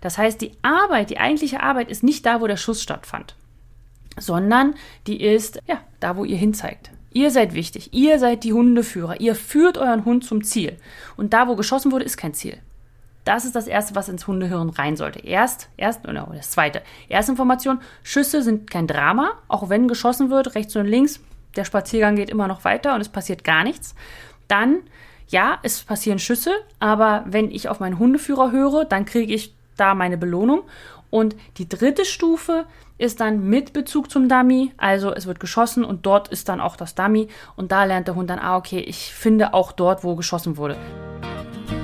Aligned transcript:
Das 0.00 0.18
heißt, 0.18 0.40
die 0.40 0.52
Arbeit, 0.62 1.10
die 1.10 1.18
eigentliche 1.18 1.62
Arbeit 1.62 1.90
ist 1.90 2.02
nicht 2.02 2.24
da, 2.26 2.40
wo 2.40 2.46
der 2.46 2.56
Schuss 2.56 2.82
stattfand, 2.82 3.34
sondern 4.18 4.74
die 5.06 5.22
ist, 5.22 5.60
ja, 5.66 5.80
da, 6.00 6.16
wo 6.16 6.24
ihr 6.24 6.36
hinzeigt. 6.36 6.90
Ihr 7.12 7.30
seid 7.30 7.54
wichtig. 7.54 7.92
Ihr 7.92 8.18
seid 8.18 8.44
die 8.44 8.52
Hundeführer. 8.52 9.20
Ihr 9.20 9.34
führt 9.34 9.78
euren 9.78 10.04
Hund 10.04 10.24
zum 10.24 10.44
Ziel. 10.44 10.76
Und 11.16 11.32
da, 11.32 11.48
wo 11.48 11.56
geschossen 11.56 11.90
wurde, 11.90 12.04
ist 12.04 12.16
kein 12.16 12.34
Ziel. 12.34 12.58
Das 13.24 13.44
ist 13.44 13.54
das 13.54 13.66
Erste, 13.66 13.94
was 13.94 14.08
ins 14.08 14.26
Hundehirn 14.26 14.70
rein 14.70 14.96
sollte. 14.96 15.18
Erst, 15.18 15.68
erst, 15.76 16.06
oder 16.06 16.28
das 16.34 16.50
Zweite. 16.50 16.82
Erste 17.08 17.32
Information, 17.32 17.80
Schüsse 18.02 18.42
sind 18.42 18.70
kein 18.70 18.86
Drama, 18.86 19.32
auch 19.48 19.68
wenn 19.68 19.88
geschossen 19.88 20.30
wird, 20.30 20.54
rechts 20.54 20.76
und 20.76 20.86
links. 20.86 21.20
Der 21.56 21.64
Spaziergang 21.64 22.16
geht 22.16 22.30
immer 22.30 22.46
noch 22.46 22.64
weiter 22.64 22.94
und 22.94 23.00
es 23.00 23.08
passiert 23.08 23.44
gar 23.44 23.64
nichts. 23.64 23.94
Dann, 24.46 24.78
ja, 25.28 25.58
es 25.62 25.82
passieren 25.82 26.18
Schüsse, 26.18 26.52
aber 26.78 27.24
wenn 27.26 27.50
ich 27.50 27.68
auf 27.68 27.80
meinen 27.80 27.98
Hundeführer 27.98 28.50
höre, 28.50 28.84
dann 28.84 29.04
kriege 29.04 29.34
ich 29.34 29.54
da 29.78 29.94
meine 29.94 30.18
Belohnung. 30.18 30.62
Und 31.10 31.36
die 31.56 31.68
dritte 31.68 32.04
Stufe 32.04 32.66
ist 32.98 33.20
dann 33.20 33.48
mit 33.48 33.72
Bezug 33.72 34.10
zum 34.10 34.28
Dummy, 34.28 34.72
also 34.76 35.14
es 35.14 35.26
wird 35.26 35.40
geschossen 35.40 35.84
und 35.84 36.04
dort 36.04 36.28
ist 36.28 36.48
dann 36.48 36.60
auch 36.60 36.76
das 36.76 36.94
Dummy 36.94 37.28
und 37.56 37.72
da 37.72 37.84
lernt 37.84 38.08
der 38.08 38.14
Hund 38.14 38.28
dann, 38.28 38.40
ah, 38.40 38.56
okay, 38.56 38.80
ich 38.80 39.14
finde 39.14 39.54
auch 39.54 39.72
dort, 39.72 40.04
wo 40.04 40.16
geschossen 40.16 40.56
wurde. 40.56 40.76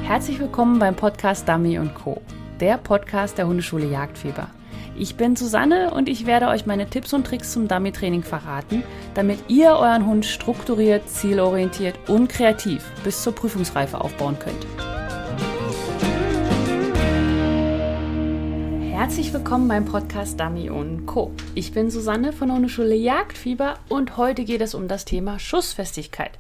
Herzlich 0.03 0.41
willkommen 0.41 0.79
beim 0.79 0.97
Podcast 0.97 1.49
Dummy 1.49 1.81
Co., 1.95 2.21
der 2.61 2.77
Podcast 2.77 3.39
der 3.39 3.47
Hundeschule 3.47 3.87
Jagdfieber. 3.87 4.49
Ich 4.97 5.17
bin 5.17 5.35
Susanne 5.35 5.93
und 5.93 6.09
ich 6.09 6.27
werde 6.27 6.49
euch 6.49 6.67
meine 6.67 6.89
Tipps 6.89 7.13
und 7.13 7.27
Tricks 7.27 7.53
zum 7.53 7.67
Dummy-Training 7.67 8.23
verraten, 8.23 8.85
damit 9.15 9.39
ihr 9.49 9.71
euren 9.71 10.07
Hund 10.07 10.25
strukturiert, 10.25 11.09
zielorientiert 11.09 11.97
und 12.09 12.29
kreativ 12.29 12.85
bis 13.03 13.23
zur 13.23 13.35
Prüfungsreife 13.35 14.01
aufbauen 14.01 14.39
könnt. 14.39 14.94
Herzlich 19.05 19.35
willkommen 19.35 19.69
beim 19.69 19.85
Podcast 19.85 20.41
Dummy 20.41 20.71
und 20.71 21.05
Co. 21.05 21.31
Ich 21.55 21.73
bin 21.73 21.91
Susanne 21.91 22.33
von 22.33 22.49
der 22.49 22.57
Hundeschule 22.57 22.95
Jagdfieber 22.95 23.75
und 23.91 24.17
heute 24.17 24.45
geht 24.45 24.63
es 24.63 24.75
um 24.75 24.89
das 24.89 25.05
Thema 25.05 25.39
Schussfestigkeit. 25.39 26.31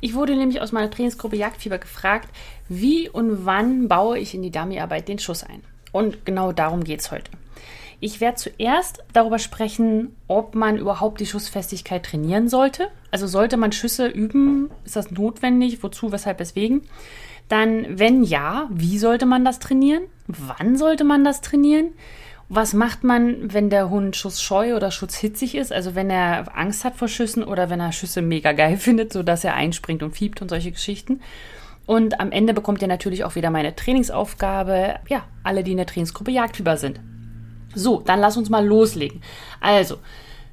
Ich 0.00 0.14
wurde 0.14 0.34
nämlich 0.34 0.62
aus 0.62 0.72
meiner 0.72 0.90
Trainingsgruppe 0.90 1.36
Jagdfieber 1.36 1.76
gefragt, 1.76 2.30
wie 2.70 3.10
und 3.10 3.44
wann 3.44 3.88
baue 3.88 4.18
ich 4.18 4.34
in 4.34 4.40
die 4.40 4.50
Dummyarbeit 4.50 5.08
den 5.08 5.18
Schuss 5.18 5.44
ein. 5.44 5.62
Und 5.92 6.24
genau 6.24 6.52
darum 6.52 6.84
geht 6.84 7.00
es 7.00 7.10
heute. 7.10 7.30
Ich 8.00 8.22
werde 8.22 8.36
zuerst 8.36 9.04
darüber 9.12 9.38
sprechen, 9.38 10.16
ob 10.26 10.54
man 10.54 10.78
überhaupt 10.78 11.20
die 11.20 11.26
Schussfestigkeit 11.26 12.06
trainieren 12.06 12.48
sollte. 12.48 12.88
Also 13.10 13.26
sollte 13.26 13.58
man 13.58 13.72
Schüsse 13.72 14.06
üben? 14.06 14.70
Ist 14.86 14.96
das 14.96 15.10
notwendig? 15.10 15.82
Wozu? 15.82 16.12
Weshalb? 16.12 16.38
Weswegen? 16.40 16.88
Dann, 17.48 17.98
wenn 17.98 18.24
ja, 18.24 18.68
wie 18.70 18.98
sollte 18.98 19.26
man 19.26 19.44
das 19.44 19.58
trainieren? 19.58 20.02
Wann 20.26 20.76
sollte 20.76 21.04
man 21.04 21.24
das 21.24 21.40
trainieren? 21.40 21.92
Was 22.48 22.74
macht 22.74 23.02
man, 23.02 23.52
wenn 23.52 23.70
der 23.70 23.90
Hund 23.90 24.14
schussscheu 24.14 24.76
oder 24.76 24.90
schutzhitzig 24.90 25.56
ist? 25.56 25.72
Also 25.72 25.94
wenn 25.94 26.10
er 26.10 26.56
Angst 26.56 26.84
hat 26.84 26.96
vor 26.96 27.08
Schüssen 27.08 27.42
oder 27.42 27.70
wenn 27.70 27.80
er 27.80 27.92
Schüsse 27.92 28.22
mega 28.22 28.52
geil 28.52 28.76
findet, 28.78 29.12
sodass 29.12 29.44
er 29.44 29.54
einspringt 29.54 30.02
und 30.02 30.16
fiebt 30.16 30.42
und 30.42 30.48
solche 30.48 30.72
Geschichten. 30.72 31.20
Und 31.86 32.20
am 32.20 32.32
Ende 32.32 32.52
bekommt 32.52 32.82
ihr 32.82 32.88
natürlich 32.88 33.24
auch 33.24 33.36
wieder 33.36 33.50
meine 33.50 33.74
Trainingsaufgabe. 33.74 34.96
Ja, 35.08 35.24
alle, 35.44 35.62
die 35.62 35.70
in 35.72 35.76
der 35.76 35.86
Trainingsgruppe 35.86 36.32
Jagdfieber 36.32 36.76
sind. 36.76 37.00
So, 37.74 38.00
dann 38.00 38.20
lass 38.20 38.36
uns 38.36 38.50
mal 38.50 38.66
loslegen. 38.66 39.22
Also, 39.60 39.98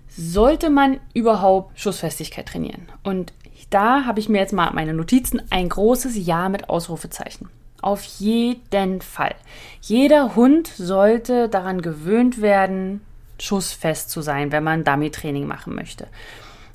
sollte 0.10 0.70
man 0.70 1.00
überhaupt 1.14 1.80
Schussfestigkeit 1.80 2.48
trainieren? 2.48 2.84
Und 3.04 3.34
da 3.74 4.06
habe 4.06 4.20
ich 4.20 4.30
mir 4.30 4.40
jetzt 4.40 4.54
mal 4.54 4.72
meine 4.74 4.94
Notizen 4.94 5.42
ein 5.50 5.70
großes 5.70 6.26
Ja 6.26 6.50
mit 6.50 6.70
Ausrufezeichen. 6.70 7.50
Auf 7.82 8.04
jeden 8.04 9.02
Fall. 9.02 9.36
Jeder 9.82 10.36
Hund 10.36 10.68
sollte 10.68 11.50
daran 11.50 11.82
gewöhnt 11.82 12.42
werden, 12.42 13.02
schussfest 13.40 14.10
zu 14.10 14.22
sein, 14.22 14.52
wenn 14.52 14.64
man 14.64 14.84
Dummy-Training 14.84 15.48
machen 15.48 15.76
möchte. 15.76 16.08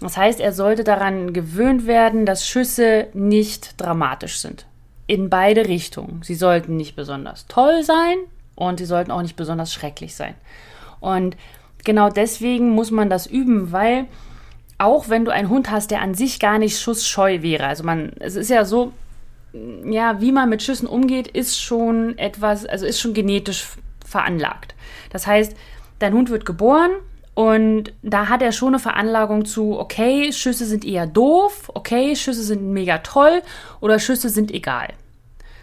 Das 0.00 0.16
heißt, 0.16 0.38
er 0.40 0.52
sollte 0.52 0.84
daran 0.84 1.32
gewöhnt 1.32 1.86
werden, 1.86 2.26
dass 2.26 2.46
Schüsse 2.46 3.08
nicht 3.14 3.80
dramatisch 3.80 4.38
sind. 4.38 4.66
In 5.06 5.30
beide 5.30 5.66
Richtungen. 5.66 6.20
Sie 6.22 6.34
sollten 6.34 6.76
nicht 6.76 6.94
besonders 6.94 7.46
toll 7.46 7.82
sein 7.82 8.16
und 8.54 8.78
sie 8.78 8.86
sollten 8.86 9.10
auch 9.10 9.22
nicht 9.22 9.36
besonders 9.36 9.72
schrecklich 9.72 10.14
sein. 10.14 10.34
Und 11.00 11.36
genau 11.84 12.10
deswegen 12.10 12.70
muss 12.70 12.90
man 12.90 13.08
das 13.08 13.26
üben, 13.26 13.72
weil 13.72 14.06
auch 14.78 15.08
wenn 15.08 15.24
du 15.24 15.32
einen 15.32 15.48
Hund 15.48 15.70
hast, 15.70 15.90
der 15.90 16.00
an 16.00 16.14
sich 16.14 16.40
gar 16.40 16.58
nicht 16.58 16.78
schussscheu 16.78 17.42
wäre. 17.42 17.66
Also 17.66 17.84
man, 17.84 18.12
es 18.20 18.36
ist 18.36 18.48
ja 18.48 18.64
so, 18.64 18.92
ja, 19.84 20.20
wie 20.20 20.32
man 20.32 20.48
mit 20.48 20.62
Schüssen 20.62 20.86
umgeht, 20.86 21.26
ist 21.28 21.60
schon 21.60 22.16
etwas, 22.16 22.64
also 22.64 22.86
ist 22.86 23.00
schon 23.00 23.14
genetisch 23.14 23.66
veranlagt. 24.06 24.74
Das 25.10 25.26
heißt, 25.26 25.56
dein 25.98 26.14
Hund 26.14 26.30
wird 26.30 26.44
geboren 26.46 26.92
und 27.34 27.92
da 28.02 28.28
hat 28.28 28.42
er 28.42 28.52
schon 28.52 28.68
eine 28.68 28.78
Veranlagung 28.78 29.44
zu, 29.44 29.78
okay, 29.78 30.32
Schüsse 30.32 30.66
sind 30.66 30.84
eher 30.84 31.06
doof, 31.06 31.70
okay, 31.74 32.14
Schüsse 32.16 32.42
sind 32.42 32.72
mega 32.72 32.98
toll 32.98 33.42
oder 33.80 33.98
Schüsse 33.98 34.28
sind 34.28 34.50
egal. 34.50 34.88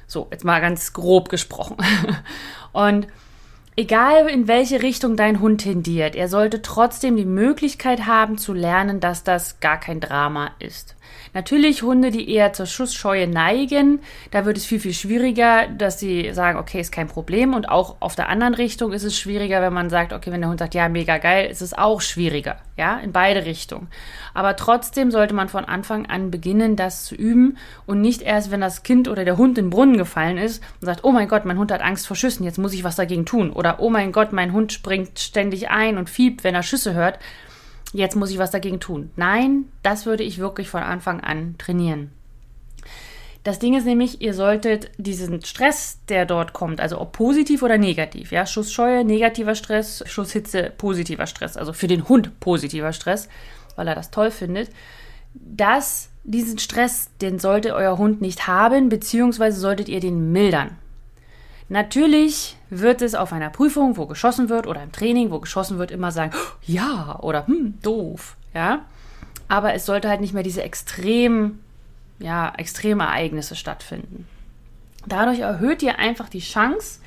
So, 0.08 0.28
jetzt 0.32 0.44
mal 0.44 0.62
ganz 0.62 0.94
grob 0.94 1.30
gesprochen. 1.30 1.78
Und 2.74 3.08
Egal 3.78 4.30
in 4.30 4.48
welche 4.48 4.82
Richtung 4.82 5.18
dein 5.18 5.42
Hund 5.42 5.60
tendiert, 5.60 6.16
er 6.16 6.30
sollte 6.30 6.62
trotzdem 6.62 7.18
die 7.18 7.26
Möglichkeit 7.26 8.06
haben 8.06 8.38
zu 8.38 8.54
lernen, 8.54 9.02
dass 9.02 9.26
das 9.26 9.60
gar 9.60 9.78
kein 9.78 10.00
Drama 10.00 10.52
ist. 10.60 10.96
Natürlich 11.34 11.84
Hunde, 11.84 12.10
die 12.10 12.30
eher 12.30 12.54
zur 12.54 12.68
Schussscheue 12.68 13.28
neigen, 13.28 14.00
da 14.32 14.46
wird 14.46 14.56
es 14.56 14.66
viel, 14.66 14.80
viel 14.80 14.94
schwieriger, 14.94 15.68
dass 15.68 16.00
sie 16.00 16.34
sagen, 16.34 16.58
okay, 16.58 16.80
ist 16.80 16.94
kein 16.94 17.10
Problem. 17.10 17.54
Und 17.54 17.68
auch 17.68 17.98
auf 18.00 18.16
der 18.16 18.30
anderen 18.30 18.54
Richtung 18.54 18.94
ist 18.94 19.04
es 19.04 19.20
schwieriger, 19.20 19.62
wenn 19.62 19.74
man 19.74 19.90
sagt, 19.90 20.14
okay, 20.14 20.32
wenn 20.32 20.40
der 20.40 20.50
Hund 20.50 20.60
sagt, 20.60 20.74
ja, 20.74 20.88
mega 20.88 21.18
geil, 21.18 21.52
ist 21.52 21.62
es 21.62 21.74
auch 21.74 22.00
schwieriger. 22.00 22.56
Ja, 22.78 22.98
in 22.98 23.14
beide 23.14 23.46
Richtungen. 23.46 23.88
Aber 24.34 24.58
trotzdem 24.58 25.10
sollte 25.10 25.34
man 25.34 25.48
von 25.48 25.64
Anfang 25.64 26.08
an 26.08 26.30
beginnen, 26.30 26.76
das 26.76 27.06
zu 27.06 27.16
üben 27.16 27.58
und 27.86 28.02
nicht 28.02 28.22
erst, 28.22 28.52
wenn 28.52 28.60
das 28.60 28.84
Kind 28.84 29.08
oder 29.08 29.24
der 29.24 29.38
Hund 29.38 29.58
in 29.58 29.66
den 29.66 29.70
Brunnen 29.70 29.98
gefallen 29.98 30.38
ist 30.38 30.62
und 30.82 30.86
sagt, 30.86 31.06
oh 31.06 31.12
mein 31.12 31.30
Gott, 31.30 31.46
mein 31.46 31.58
Hund 31.58 31.72
hat 31.72 31.82
Angst 31.82 32.06
vor 32.06 32.18
Schüssen, 32.18 32.44
jetzt 32.44 32.58
muss 32.58 32.74
ich 32.74 32.84
was 32.84 32.98
dagegen 32.98 33.26
tun. 33.26 33.52
Oder 33.52 33.80
oh 33.80 33.90
mein 33.90 34.12
Gott, 34.12 34.34
mein 34.34 34.52
Hund 34.52 34.74
springt 34.74 35.20
ständig 35.20 35.70
ein 35.70 35.98
und 35.98 36.10
fiebt, 36.10 36.44
wenn 36.44 36.56
er 36.56 36.64
Schüsse 36.64 36.94
hört 36.94 37.20
jetzt 37.96 38.16
muss 38.16 38.32
ich 38.32 38.38
was 38.38 38.52
dagegen 38.52 38.80
tun. 38.80 39.12
Nein, 39.16 39.66
das 39.84 40.06
würde 40.06 40.24
ich 40.24 40.40
wirklich 40.40 40.70
von 40.70 40.84
Anfang 40.84 41.22
an 41.22 41.56
trainieren. 41.58 42.12
Das 43.46 43.60
Ding 43.60 43.76
ist 43.76 43.86
nämlich, 43.86 44.24
ihr 44.24 44.34
solltet 44.34 44.90
diesen 44.98 45.46
Stress, 45.46 46.00
der 46.10 46.26
dort 46.26 46.54
kommt, 46.54 46.82
also 46.82 47.00
ob 47.00 47.12
positiv 47.12 47.62
oder 47.62 47.78
negativ, 47.78 48.32
ja, 48.32 48.48
Schussscheue, 48.48 49.06
negativer 49.06 49.54
Stress, 49.54 50.04
Schusshitze, 50.08 50.72
positiver 50.76 51.28
Stress, 51.28 51.56
also 51.56 51.72
für 51.72 51.86
den 51.86 52.10
Hund 52.10 52.40
positiver 52.40 52.92
Stress, 52.92 53.30
weil 53.76 53.88
er 53.88 53.94
das 53.94 54.10
toll 54.10 54.32
findet, 54.32 54.72
dass 55.36 56.10
diesen 56.24 56.58
Stress, 56.58 57.12
den 57.22 57.38
sollte 57.38 57.76
euer 57.76 58.00
Hund 58.00 58.20
nicht 58.20 58.48
haben, 58.48 58.90
beziehungsweise 58.90 59.60
solltet 59.60 59.90
ihr 59.90 60.00
den 60.00 60.32
mildern. 60.32 60.72
Natürlich 61.70 62.58
wird 62.72 63.04
es 63.04 63.14
auf 63.14 63.32
einer 63.32 63.52
Prüfung, 63.52 63.96
wo 63.96 64.08
geschossen 64.08 64.50
wird, 64.50 64.66
oder 64.66 64.82
im 64.82 64.92
Training, 64.92 65.30
wo 65.30 65.38
geschossen 65.38 65.78
wird, 65.78 65.92
immer 65.92 66.12
sagen, 66.12 66.34
ja 66.64 67.20
oder 67.22 67.46
hm, 67.46 67.76
doof, 67.84 68.38
ja. 68.56 68.86
Aber 69.48 69.76
es 69.76 69.86
sollte 69.86 70.10
halt 70.10 70.22
nicht 70.22 70.34
mehr 70.34 70.42
diese 70.42 70.64
extrem, 70.64 71.60
ja, 72.20 72.54
extreme 72.58 73.04
Ereignisse 73.04 73.56
stattfinden. 73.56 74.28
Dadurch 75.08 75.40
erhöht 75.40 75.84
ihr 75.84 76.00
einfach 76.00 76.30
die 76.30 76.40
Chance, 76.40 77.00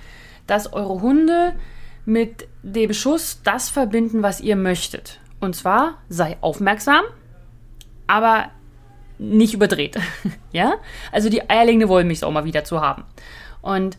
dass 0.47 0.73
eure 0.73 1.01
Hunde 1.01 1.55
mit 2.05 2.49
dem 2.63 2.93
Schuss 2.93 3.41
das 3.43 3.69
verbinden, 3.69 4.23
was 4.23 4.41
ihr 4.41 4.57
möchtet. 4.57 5.21
Und 5.41 5.55
zwar 5.55 5.99
sei 6.09 6.37
aufmerksam, 6.41 7.03
aber 8.07 8.51
nicht 9.19 9.55
überdreht. 9.55 9.99
ja? 10.53 10.75
Also 11.13 11.29
die 11.29 11.49
eierlegende 11.49 11.89
Wollmilchsau 11.89 12.31
mal 12.31 12.45
wieder 12.45 12.65
zu 12.65 12.81
haben. 12.81 13.05
Und 13.61 13.99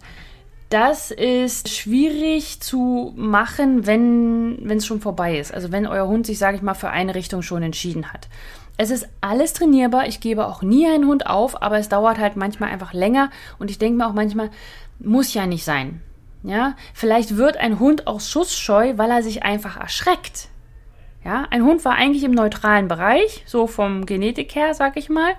das 0.70 1.12
ist 1.12 1.70
schwierig 1.70 2.62
zu 2.62 3.14
machen, 3.16 3.88
wenn 3.88 4.70
es 4.70 4.86
schon 4.86 5.02
vorbei 5.02 5.40
ist. 5.40 5.54
Also 5.54 5.72
wenn 5.72 5.88
euer 5.88 6.08
Hund 6.08 6.26
sich, 6.26 6.38
sage 6.38 6.58
ich 6.58 6.62
mal, 6.62 6.76
für 6.76 6.90
eine 6.90 7.16
Richtung 7.16 7.42
schon 7.42 7.64
entschieden 7.64 8.14
hat. 8.14 8.28
Es 8.80 8.92
ist 8.92 9.10
alles 9.20 9.52
trainierbar. 9.52 10.08
Ich 10.08 10.22
gebe 10.22 10.48
auch 10.48 10.62
nie 10.62 10.88
einen 10.88 11.06
Hund 11.06 11.28
auf, 11.28 11.62
aber 11.62 11.80
es 11.80 11.90
dauert 11.90 12.18
halt 12.18 12.38
manchmal 12.38 12.70
einfach 12.72 12.94
länger. 12.94 13.30
Und 13.60 13.70
ich 13.70 13.78
denke 13.78 13.98
mir 13.98 14.08
auch 14.08 14.14
manchmal, 14.14 14.52
muss 15.00 15.34
ja 15.34 15.46
nicht 15.46 15.66
sein. 15.66 16.00
Ja, 16.44 16.78
vielleicht 16.94 17.36
wird 17.36 17.58
ein 17.58 17.80
Hund 17.80 18.08
auch 18.08 18.22
schussscheu, 18.22 18.94
weil 18.96 19.12
er 19.12 19.22
sich 19.22 19.44
einfach 19.44 19.76
erschreckt. 19.76 20.48
Ja, 21.26 21.46
ein 21.52 21.66
Hund 21.66 21.84
war 21.84 21.96
eigentlich 21.96 22.24
im 22.24 22.32
neutralen 22.32 22.88
Bereich, 22.88 23.44
so 23.46 23.68
vom 23.68 24.06
Genetik 24.06 24.56
her, 24.56 24.74
sag 24.74 24.96
ich 24.96 25.10
mal. 25.10 25.34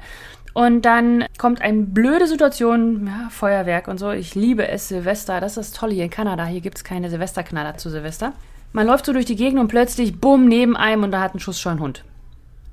Und 0.53 0.83
dann 0.83 1.25
kommt 1.39 1.63
eine 1.63 1.85
blöde 1.85 2.27
Situation, 2.27 3.07
ja, 3.07 3.31
Feuerwerk 3.31 3.89
und 3.89 3.97
so. 3.97 4.11
Ich 4.11 4.35
liebe 4.35 4.69
es, 4.69 4.89
Silvester. 4.89 5.41
Das 5.41 5.57
ist 5.57 5.75
toll 5.75 5.93
hier 5.93 6.05
in 6.05 6.11
Kanada. 6.11 6.45
Hier 6.45 6.61
gibt 6.61 6.77
es 6.77 6.85
keine 6.85 7.09
Silvesterknaller 7.09 7.79
zu 7.79 7.89
Silvester. 7.89 8.35
Man 8.75 8.87
läuft 8.87 9.07
so 9.07 9.15
durch 9.15 9.25
die 9.25 9.37
Gegend 9.37 9.59
und 9.59 9.69
plötzlich, 9.69 10.21
bumm, 10.21 10.47
neben 10.47 10.77
einem 10.77 11.05
und 11.05 11.13
da 11.13 11.23
hat 11.23 11.35
ein 11.35 11.41
Schuss 11.41 11.59
schon 11.59 11.81
Hund. 11.81 12.05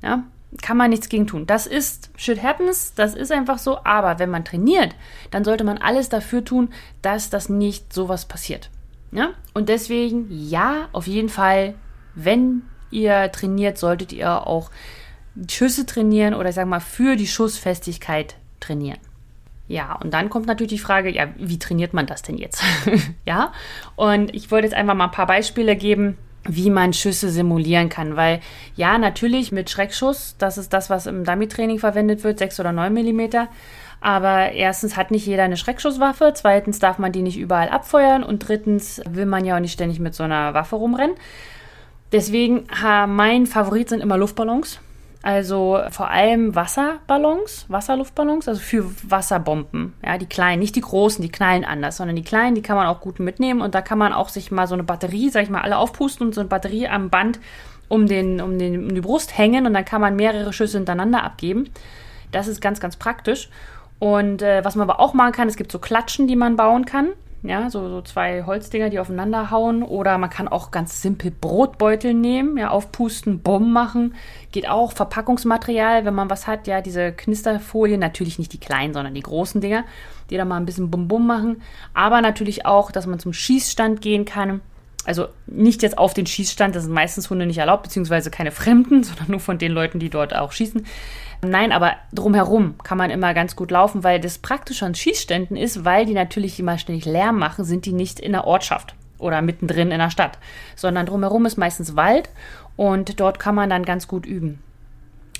Ja, 0.04 0.24
kann 0.61 0.77
man 0.77 0.89
nichts 0.89 1.09
gegen 1.09 1.27
tun. 1.27 1.45
Das 1.45 1.67
ist 1.67 2.09
shit 2.15 2.41
happens, 2.41 2.94
das 2.95 3.13
ist 3.13 3.31
einfach 3.31 3.59
so. 3.59 3.79
Aber 3.83 4.19
wenn 4.19 4.29
man 4.29 4.45
trainiert, 4.45 4.95
dann 5.31 5.44
sollte 5.44 5.63
man 5.63 5.77
alles 5.77 6.09
dafür 6.09 6.44
tun, 6.44 6.69
dass 7.01 7.29
das 7.29 7.49
nicht 7.49 7.94
sowas 7.94 8.25
passiert. 8.25 8.69
Ja? 9.11 9.31
Und 9.53 9.69
deswegen, 9.69 10.27
ja, 10.29 10.88
auf 10.94 11.07
jeden 11.07 11.29
Fall, 11.29 11.75
wenn 12.15 12.63
ihr 12.91 13.31
trainiert, 13.31 13.77
solltet 13.77 14.13
ihr 14.13 14.47
auch 14.47 14.71
Schüsse 15.49 15.85
trainieren 15.85 16.33
oder 16.33 16.49
ich 16.49 16.55
sage 16.55 16.69
mal 16.69 16.79
für 16.79 17.15
die 17.15 17.27
Schussfestigkeit 17.27 18.35
trainieren. 18.59 18.99
Ja, 19.67 19.95
und 19.95 20.13
dann 20.13 20.29
kommt 20.29 20.47
natürlich 20.47 20.71
die 20.71 20.79
Frage, 20.79 21.13
ja, 21.13 21.27
wie 21.38 21.59
trainiert 21.59 21.94
man 21.94 22.05
das 22.05 22.21
denn 22.21 22.38
jetzt? 22.38 22.63
ja, 23.25 23.51
und 23.97 24.33
ich 24.33 24.49
wollte 24.49 24.65
jetzt 24.67 24.75
einfach 24.75 24.95
mal 24.95 25.05
ein 25.05 25.11
paar 25.11 25.27
Beispiele 25.27 25.75
geben, 25.75 26.17
wie 26.47 26.69
man 26.69 26.94
Schüsse 26.94 27.29
simulieren 27.29 27.89
kann, 27.89 28.15
weil 28.15 28.39
ja, 28.75 28.97
natürlich 28.97 29.51
mit 29.51 29.69
Schreckschuss, 29.69 30.35
das 30.38 30.57
ist 30.57 30.73
das, 30.73 30.89
was 30.89 31.05
im 31.05 31.23
Dummy-Training 31.23 31.79
verwendet 31.79 32.23
wird, 32.23 32.39
6 32.39 32.59
oder 32.59 32.71
9 32.71 32.94
Millimeter. 32.94 33.47
Aber 33.99 34.51
erstens 34.51 34.95
hat 34.95 35.11
nicht 35.11 35.25
jeder 35.25 35.44
eine 35.44 35.57
Schreckschusswaffe, 35.57 36.31
zweitens 36.35 36.79
darf 36.79 36.99
man 36.99 37.11
die 37.11 37.23
nicht 37.23 37.38
überall 37.38 37.69
abfeuern 37.69 38.23
und 38.23 38.47
drittens 38.47 39.01
will 39.09 39.25
man 39.25 39.44
ja 39.44 39.55
auch 39.55 39.59
nicht 39.59 39.73
ständig 39.73 39.99
mit 39.99 40.13
so 40.13 40.23
einer 40.23 40.53
Waffe 40.53 40.75
rumrennen. 40.75 41.15
Deswegen, 42.11 42.67
mein 43.07 43.47
Favorit 43.47 43.89
sind 43.89 44.01
immer 44.01 44.17
Luftballons. 44.17 44.79
Also 45.27 45.81
vor 45.89 46.09
allem 46.09 46.56
Wasserballons, 46.56 47.65
Wasserluftballons, 47.68 48.47
also 48.47 48.62
für 48.62 48.85
Wasserbomben. 49.09 49.94
Ja, 50.01 50.18
die 50.18 50.25
kleinen, 50.25 50.59
nicht 50.59 50.77
die 50.77 50.81
großen, 50.81 51.21
die 51.21 51.29
knallen 51.29 51.65
anders, 51.65 51.97
sondern 51.97 52.15
die 52.15 52.24
kleinen, 52.24 52.56
die 52.56 52.62
kann 52.62 52.77
man 52.77 52.88
auch 52.88 53.01
gut 53.01 53.19
mitnehmen 53.19 53.59
und 53.59 53.75
da 53.75 53.81
kann 53.81 53.97
man 53.97 54.13
auch 54.13 54.29
sich 54.29 54.51
mal 54.51 54.68
so 54.68 54.75
eine 54.75 54.85
Batterie, 54.85 55.29
sag 55.29 55.44
ich 55.44 55.50
mal, 55.50 55.59
alle 55.59 55.79
aufpusten 55.79 56.27
und 56.27 56.33
so 56.33 56.39
eine 56.39 56.47
Batterie 56.47 56.88
am 56.88 57.09
Band 57.09 57.41
um, 57.89 58.07
den, 58.07 58.39
um, 58.39 58.57
den, 58.57 58.85
um 58.85 58.95
die 58.95 59.01
Brust 59.01 59.38
hängen 59.38 59.65
und 59.65 59.74
dann 59.74 59.83
kann 59.83 60.00
man 60.00 60.15
mehrere 60.15 60.53
Schüsse 60.53 60.77
hintereinander 60.77 61.25
abgeben. 61.25 61.71
Das 62.31 62.47
ist 62.47 62.62
ganz, 62.62 62.80
ganz 62.80 62.95
praktisch. 62.95 63.50
Und 64.00 64.41
äh, 64.41 64.63
was 64.63 64.77
man 64.77 64.89
aber 64.89 65.01
auch 65.01 65.13
machen 65.13 65.33
kann, 65.33 65.50
es 65.50 65.57
gibt 65.57 65.73
so 65.73 65.80
Klatschen, 65.80 66.27
die 66.30 66.38
man 66.38 66.56
bauen 66.56 66.85
kann. 66.85 67.09
Ja, 67.44 67.69
so, 67.69 67.88
so 67.88 68.01
zwei 68.01 68.44
Holzdinger, 68.44 68.89
die 68.89 69.00
aufeinander 69.00 69.51
hauen. 69.51 69.84
Oder 69.84 70.18
man 70.18 70.30
kann 70.30 70.48
auch 70.48 70.72
ganz 70.72 71.01
simpel 71.01 71.31
Brotbeutel 71.31 72.13
nehmen, 72.13 72.57
ja, 72.57 72.69
aufpusten, 72.69 73.42
Bomben 73.42 73.72
machen. 73.72 74.16
Geht 74.51 74.68
auch. 74.68 74.92
Verpackungsmaterial, 74.92 76.04
wenn 76.04 76.16
man 76.16 76.30
was 76.30 76.48
hat, 76.48 76.68
ja, 76.68 76.81
diese 76.81 77.12
Knisterfolien, 77.12 78.00
natürlich 78.00 78.39
nicht 78.39 78.54
die 78.54 78.60
kleinen, 78.60 78.94
sondern 78.94 79.13
die 79.13 79.22
großen 79.22 79.62
Dinger, 79.62 79.86
die 80.30 80.38
da 80.38 80.45
mal 80.45 80.57
ein 80.57 80.66
bisschen 80.66 80.89
Bum-Bum 80.89 81.28
machen. 81.28 81.62
Aber 81.94 82.22
natürlich 82.22 82.66
auch, 82.66 82.92
dass 82.92 83.06
man 83.06 83.19
zum 83.19 83.34
Schießstand 83.34 84.01
gehen 84.01 84.25
kann. 84.25 84.62
Also 85.07 85.30
nicht 85.48 85.81
jetzt 85.83 85.98
auf 85.98 86.13
den 86.13 86.27
Schießstand, 86.27 86.75
das 86.75 86.83
sind 86.83 86.94
meistens 86.94 87.30
Hunde 87.30 87.45
nicht 87.45 87.57
erlaubt, 87.57 87.83
beziehungsweise 87.83 88.30
keine 88.30 88.51
Fremden, 88.51 89.04
sondern 89.04 89.31
nur 89.31 89.39
von 89.39 89.57
den 89.57 89.71
Leuten, 89.71 90.00
die 90.00 90.09
dort 90.09 90.36
auch 90.36 90.51
schießen. 90.51 90.86
Nein, 91.42 91.71
aber 91.71 91.94
drumherum 92.13 92.75
kann 92.83 92.98
man 92.98 93.09
immer 93.09 93.33
ganz 93.33 93.56
gut 93.56 93.71
laufen, 93.71 94.04
weil 94.04 94.19
das 94.19 94.38
praktisch 94.38 94.83
an 94.83 94.95
Schießständen 94.95 95.56
ist, 95.56 95.86
weil 95.86 96.06
die 96.06 96.13
natürlich 96.13 96.59
immer 96.59 96.77
ständig 96.77 97.06
Lärm 97.06 97.39
machen, 97.39 97.63
sind 97.63 97.86
die 97.86 97.94
nicht 97.94 98.19
in 98.19 98.33
der 98.33 98.45
Ortschaft 98.45 98.95
oder 99.18 99.42
mittendrin 99.42 99.92
in 99.92 100.00
der 100.00 100.09
Stadt, 100.09 100.38
sondern 100.75 101.06
drumherum 101.06 101.45
ist 101.45 101.57
meistens 101.57 101.95
Wald 101.95 102.30
und 102.75 103.19
dort 103.19 103.39
kann 103.39 103.56
man 103.56 103.69
dann 103.69 103.86
ganz 103.86 104.07
gut 104.07 104.25
üben 104.25 104.62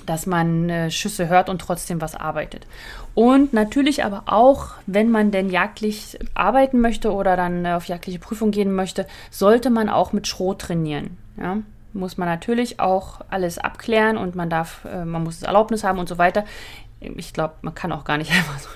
dass 0.08 0.26
man 0.26 0.70
äh, 0.70 0.90
Schüsse 0.90 1.28
hört 1.28 1.48
und 1.48 1.60
trotzdem 1.60 2.00
was 2.00 2.14
arbeitet. 2.14 2.66
Und 3.14 3.52
natürlich 3.52 4.04
aber 4.04 4.24
auch, 4.26 4.70
wenn 4.86 5.10
man 5.10 5.30
denn 5.30 5.50
jagdlich 5.50 6.18
arbeiten 6.34 6.80
möchte 6.80 7.12
oder 7.12 7.36
dann 7.36 7.64
äh, 7.64 7.72
auf 7.72 7.86
jagdliche 7.86 8.18
Prüfung 8.18 8.50
gehen 8.50 8.74
möchte, 8.74 9.06
sollte 9.30 9.70
man 9.70 9.88
auch 9.88 10.12
mit 10.12 10.26
Schrot 10.26 10.60
trainieren. 10.60 11.16
Ja? 11.36 11.58
muss 11.92 12.16
man 12.16 12.28
natürlich 12.28 12.80
auch 12.80 13.20
alles 13.28 13.58
abklären 13.58 14.16
und 14.16 14.34
man 14.34 14.50
darf, 14.50 14.84
äh, 14.84 15.04
man 15.04 15.24
muss 15.24 15.40
das 15.40 15.46
Erlaubnis 15.46 15.84
haben 15.84 15.98
und 15.98 16.08
so 16.08 16.18
weiter. 16.18 16.44
Ich 17.00 17.32
glaube, 17.32 17.54
man 17.62 17.74
kann 17.74 17.92
auch 17.92 18.04
gar 18.04 18.18
nicht 18.18 18.30
einfach 18.32 18.58
so 18.58 18.68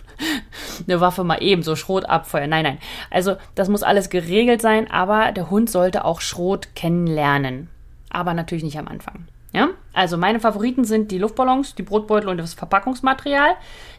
eine 0.87 1.01
Waffe 1.01 1.25
mal 1.25 1.43
eben 1.43 1.63
so 1.63 1.77
Schrot 1.77 2.05
abfeuern. 2.07 2.51
Nein, 2.51 2.65
nein. 2.65 2.79
Also 3.11 3.37
das 3.55 3.69
muss 3.69 3.83
alles 3.83 4.11
geregelt 4.11 4.63
sein, 4.63 4.91
aber 4.91 5.33
der 5.33 5.51
Hund 5.51 5.71
sollte 5.71 6.05
auch 6.05 6.21
Schrot 6.21 6.75
kennenlernen. 6.75 7.69
Aber 8.11 8.35
natürlich 8.35 8.65
nicht 8.65 8.79
am 8.79 8.89
Anfang. 8.89 9.27
Ja, 9.53 9.69
also 9.93 10.17
meine 10.17 10.41
Favoriten 10.41 10.85
sind 10.85 11.11
die 11.11 11.19
Luftballons, 11.19 11.75
die 11.75 11.83
Brotbeutel 11.83 12.31
und 12.31 12.39
das 12.39 12.55
Verpackungsmaterial. 12.55 13.55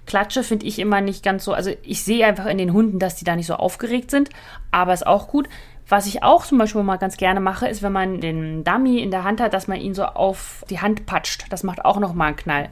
Klatsche 0.08 0.44
finde 0.44 0.66
ich 0.66 0.80
immer 0.80 1.00
nicht 1.00 1.24
ganz 1.24 1.46
so, 1.46 1.54
also 1.54 1.72
ich 1.84 2.04
sehe 2.04 2.26
einfach 2.26 2.48
in 2.48 2.58
den 2.58 2.74
Hunden, 2.74 2.98
dass 2.98 3.16
die 3.16 3.26
da 3.26 3.36
nicht 3.36 3.46
so 3.46 3.56
aufgeregt 3.56 4.10
sind, 4.10 4.30
aber 4.72 4.94
ist 4.94 5.06
auch 5.06 5.28
gut. 5.28 5.48
Was 5.88 6.08
ich 6.08 6.24
auch 6.24 6.46
zum 6.46 6.58
Beispiel 6.58 6.82
mal 6.82 6.98
ganz 6.98 7.18
gerne 7.18 7.40
mache, 7.40 7.68
ist, 7.68 7.84
wenn 7.84 7.92
man 7.92 8.20
den 8.20 8.64
Dummy 8.64 9.00
in 9.00 9.12
der 9.12 9.26
Hand 9.26 9.42
hat, 9.42 9.54
dass 9.54 9.68
man 9.68 9.80
ihn 9.80 9.94
so 9.94 10.06
auf 10.06 10.64
die 10.70 10.80
Hand 10.80 11.06
patscht. 11.06 11.46
Das 11.50 11.62
macht 11.62 11.86
auch 11.86 12.00
nochmal 12.00 12.30
einen 12.30 12.38
Knall. 12.38 12.70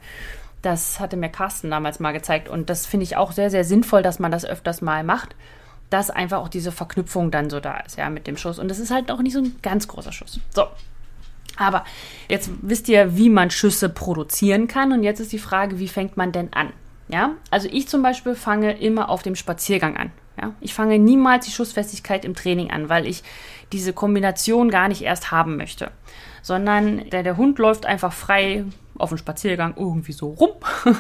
Das 0.62 1.00
hatte 1.00 1.18
mir 1.18 1.30
Carsten 1.30 1.70
damals 1.70 2.00
mal 2.00 2.14
gezeigt 2.14 2.50
und 2.50 2.70
das 2.70 2.88
finde 2.88 3.04
ich 3.04 3.18
auch 3.18 3.32
sehr, 3.32 3.52
sehr 3.52 3.64
sinnvoll, 3.64 4.02
dass 4.02 4.20
man 4.20 4.32
das 4.32 4.46
öfters 4.46 4.82
mal 4.82 5.04
macht, 5.04 5.36
dass 5.92 6.10
einfach 6.10 6.40
auch 6.40 6.50
diese 6.50 6.72
Verknüpfung 6.72 7.30
dann 7.30 7.50
so 7.50 7.60
da 7.60 7.78
ist, 7.78 7.98
ja, 7.98 8.10
mit 8.10 8.26
dem 8.26 8.38
Schuss. 8.38 8.58
Und 8.58 8.70
das 8.70 8.80
ist 8.80 8.92
halt 8.92 9.12
auch 9.12 9.22
nicht 9.22 9.34
so 9.34 9.40
ein 9.40 9.56
ganz 9.62 9.88
großer 9.88 10.12
Schuss. 10.12 10.40
So. 10.56 10.66
Aber 11.58 11.84
jetzt 12.30 12.50
wisst 12.62 12.90
ihr, 12.90 13.18
wie 13.18 13.30
man 13.30 13.52
Schüsse 13.52 13.90
produzieren 13.90 14.68
kann 14.68 14.92
und 14.92 15.04
jetzt 15.04 15.20
ist 15.20 15.32
die 15.32 15.40
Frage, 15.40 15.80
wie 15.80 15.88
fängt 15.88 16.18
man 16.18 16.32
denn 16.32 16.54
an? 16.54 16.72
Ja, 17.08 17.32
also 17.50 17.68
ich 17.70 17.90
zum 17.90 18.02
Beispiel 18.02 18.36
fange 18.36 18.80
immer 18.80 19.10
auf 19.10 19.22
dem 19.22 19.36
Spaziergang 19.36 19.98
an. 19.98 20.12
Ja? 20.42 20.54
Ich 20.62 20.74
fange 20.74 20.98
niemals 20.98 21.46
die 21.46 21.52
Schussfestigkeit 21.52 22.24
im 22.24 22.36
Training 22.36 22.72
an, 22.72 22.90
weil 22.90 23.06
ich 23.06 23.24
diese 23.72 23.94
Kombination 23.94 24.70
gar 24.70 24.88
nicht 24.88 25.02
erst 25.02 25.32
haben 25.32 25.58
möchte. 25.58 25.92
Sondern 26.42 27.10
der, 27.10 27.24
der 27.24 27.38
Hund 27.38 27.60
läuft 27.60 27.86
einfach 27.86 28.14
frei 28.14 28.66
auf 28.98 29.10
dem 29.10 29.18
Spaziergang 29.18 29.76
irgendwie 29.78 30.14
so 30.14 30.30
rum. 30.30 30.52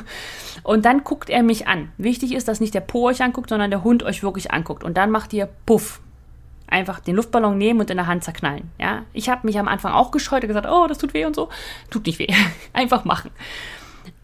Und 0.63 0.85
dann 0.85 1.03
guckt 1.03 1.29
er 1.29 1.43
mich 1.43 1.67
an. 1.67 1.91
Wichtig 1.97 2.33
ist, 2.33 2.47
dass 2.47 2.59
nicht 2.59 2.73
der 2.73 2.81
Po 2.81 3.07
euch 3.07 3.21
anguckt, 3.21 3.49
sondern 3.49 3.71
der 3.71 3.83
Hund 3.83 4.03
euch 4.03 4.21
wirklich 4.21 4.51
anguckt. 4.51 4.83
Und 4.83 4.97
dann 4.97 5.11
macht 5.11 5.33
ihr 5.33 5.47
Puff. 5.65 6.01
Einfach 6.71 7.01
den 7.01 7.17
Luftballon 7.17 7.57
nehmen 7.57 7.81
und 7.81 7.89
in 7.89 7.97
der 7.97 8.07
Hand 8.07 8.23
zerknallen. 8.23 8.71
Ja, 8.79 9.03
ich 9.11 9.29
habe 9.29 9.45
mich 9.45 9.59
am 9.59 9.67
Anfang 9.67 9.91
auch 9.91 10.09
gescheut 10.09 10.41
und 10.43 10.47
gesagt, 10.47 10.67
oh, 10.67 10.87
das 10.87 10.97
tut 10.97 11.13
weh 11.13 11.25
und 11.25 11.35
so. 11.35 11.49
Tut 11.89 12.05
nicht 12.07 12.17
weh. 12.17 12.29
Einfach 12.73 13.03
machen. 13.03 13.29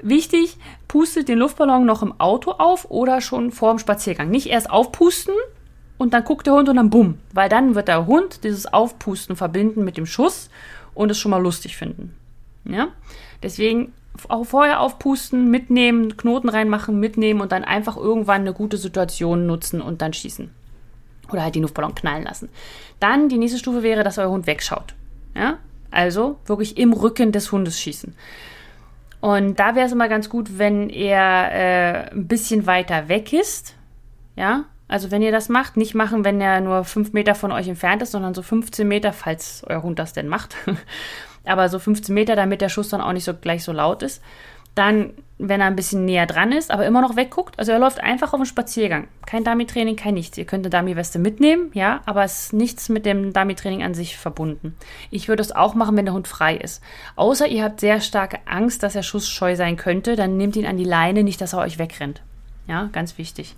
Wichtig, 0.02 0.58
pustet 0.88 1.28
den 1.28 1.40
Luftballon 1.40 1.86
noch 1.86 2.02
im 2.02 2.20
Auto 2.20 2.52
auf 2.52 2.90
oder 2.90 3.20
schon 3.20 3.52
vor 3.52 3.72
dem 3.74 3.80
Spaziergang. 3.80 4.30
Nicht 4.30 4.48
erst 4.48 4.70
aufpusten 4.70 5.34
und 5.98 6.14
dann 6.14 6.24
guckt 6.24 6.48
der 6.48 6.54
Hund 6.54 6.70
und 6.70 6.78
dann 6.78 6.90
bumm. 6.90 7.20
Weil 7.34 7.50
dann 7.50 7.76
wird 7.76 7.90
der 7.90 8.08
Hund 8.08 8.44
dieses 8.46 8.72
Aufpusten 8.72 9.36
verbinden 9.36 9.84
mit 9.84 9.98
dem 9.98 10.06
Schuss 10.06 10.50
und 10.94 11.12
es 11.12 11.20
schon 11.20 11.32
mal 11.32 11.42
lustig 11.42 11.76
finden. 11.76 12.16
Ja? 12.64 12.88
Deswegen 13.44 13.92
auch 14.30 14.46
vorher 14.46 14.80
aufpusten, 14.80 15.52
mitnehmen, 15.52 16.16
Knoten 16.16 16.50
reinmachen, 16.50 16.98
mitnehmen 17.00 17.42
und 17.42 17.52
dann 17.52 17.66
einfach 17.66 17.98
irgendwann 17.98 18.42
eine 18.42 18.54
gute 18.54 18.78
Situation 18.78 19.46
nutzen 19.46 19.82
und 19.82 20.02
dann 20.02 20.14
schießen. 20.14 20.50
Oder 21.32 21.44
halt 21.44 21.56
den 21.56 21.64
Luftballon 21.64 21.96
knallen 21.96 22.24
lassen. 22.24 22.50
Dann 23.00 23.30
die 23.30 23.38
nächste 23.38 23.60
Stufe 23.60 23.84
wäre, 23.84 24.04
dass 24.04 24.18
euer 24.18 24.30
Hund 24.30 24.48
wegschaut. 24.48 24.96
Ja? 25.36 25.58
Also 25.92 26.40
wirklich 26.46 26.78
im 26.78 26.94
Rücken 26.94 27.32
des 27.32 27.52
Hundes 27.52 27.80
schießen. 27.80 28.16
Und 29.20 29.60
da 29.60 29.76
wäre 29.76 29.88
es 29.88 29.92
immer 29.92 30.10
ganz 30.10 30.30
gut, 30.30 30.58
wenn 30.58 30.90
er 30.90 31.52
äh, 31.52 32.12
ein 32.12 32.28
bisschen 32.28 32.66
weiter 32.66 33.10
weg 33.10 33.34
ist. 33.34 33.76
Ja, 34.36 34.66
also 34.88 35.12
wenn 35.12 35.22
ihr 35.22 35.32
das 35.32 35.50
macht, 35.50 35.76
nicht 35.76 35.96
machen, 35.96 36.24
wenn 36.24 36.40
er 36.40 36.62
nur 36.62 36.84
fünf 36.86 37.14
Meter 37.14 37.36
von 37.36 37.52
euch 37.52 37.68
entfernt 37.68 38.02
ist, 38.02 38.12
sondern 38.12 38.34
so 38.34 38.42
15 38.42 38.88
Meter, 38.88 39.12
falls 39.12 39.64
euer 39.68 39.84
Hund 39.84 40.00
das 40.00 40.14
denn 40.14 40.28
macht. 40.28 40.56
Aber 41.46 41.70
so 41.70 41.80
15 41.80 42.14
Meter, 42.14 42.36
damit 42.36 42.62
der 42.62 42.70
Schuss 42.70 42.90
dann 42.90 43.02
auch 43.02 43.14
nicht 43.14 43.24
so 43.24 43.34
gleich 43.34 43.64
so 43.64 43.72
laut 43.72 44.04
ist. 44.04 44.22
Dann, 44.78 45.14
wenn 45.40 45.60
er 45.60 45.68
ein 45.68 45.76
bisschen 45.76 46.06
näher 46.06 46.28
dran 46.28 46.52
ist, 46.52 46.70
aber 46.70 46.86
immer 46.86 47.02
noch 47.02 47.16
wegguckt, 47.16 47.58
also 47.58 47.72
er 47.72 47.80
läuft 47.80 48.00
einfach 48.00 48.34
auf 48.34 48.40
den 48.40 48.46
Spaziergang. 48.46 49.08
Kein 49.26 49.44
Dummy-Training, 49.44 49.96
kein 49.96 50.14
nichts. 50.14 50.38
Ihr 50.38 50.46
könnt 50.46 50.66
eine 50.66 50.70
Dummy-Weste 50.70 51.18
mitnehmen, 51.18 51.72
ja, 51.74 52.02
aber 52.06 52.24
es 52.24 52.44
ist 52.44 52.54
nichts 52.54 52.88
mit 52.88 53.06
dem 53.06 53.34
Dummy-Training 53.34 53.82
an 53.82 53.96
sich 53.96 54.18
verbunden. 54.18 54.76
Ich 55.10 55.28
würde 55.28 55.42
es 55.42 55.52
auch 55.52 55.74
machen, 55.74 55.98
wenn 55.98 56.06
der 56.06 56.14
Hund 56.14 56.28
frei 56.28 56.56
ist. 56.56 56.84
Außer 57.16 57.48
ihr 57.48 57.64
habt 57.64 57.80
sehr 57.80 58.02
starke 58.02 58.38
Angst, 58.46 58.84
dass 58.84 58.96
er 58.96 59.02
schussscheu 59.02 59.56
sein 59.56 59.78
könnte, 59.78 60.16
dann 60.16 60.38
nehmt 60.38 60.56
ihn 60.56 60.68
an 60.68 60.78
die 60.78 60.84
Leine, 60.84 61.24
nicht, 61.24 61.42
dass 61.42 61.54
er 61.54 61.60
euch 61.60 61.80
wegrennt. 61.80 62.22
Ja, 62.68 62.90
ganz 62.92 63.18
wichtig. 63.18 63.56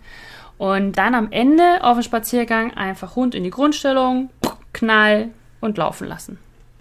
Und 0.57 0.93
dann 0.93 1.15
am 1.15 1.31
Ende 1.31 1.83
auf 1.83 1.97
dem 1.97 2.03
Spaziergang 2.03 2.73
einfach 2.75 3.17
Hund 3.17 3.35
in 3.35 3.43
die 3.43 3.49
Grundstellung, 3.49 4.29
Knall 4.71 5.29
und 5.59 5.77
laufen 5.77 6.07
lassen. 6.07 6.37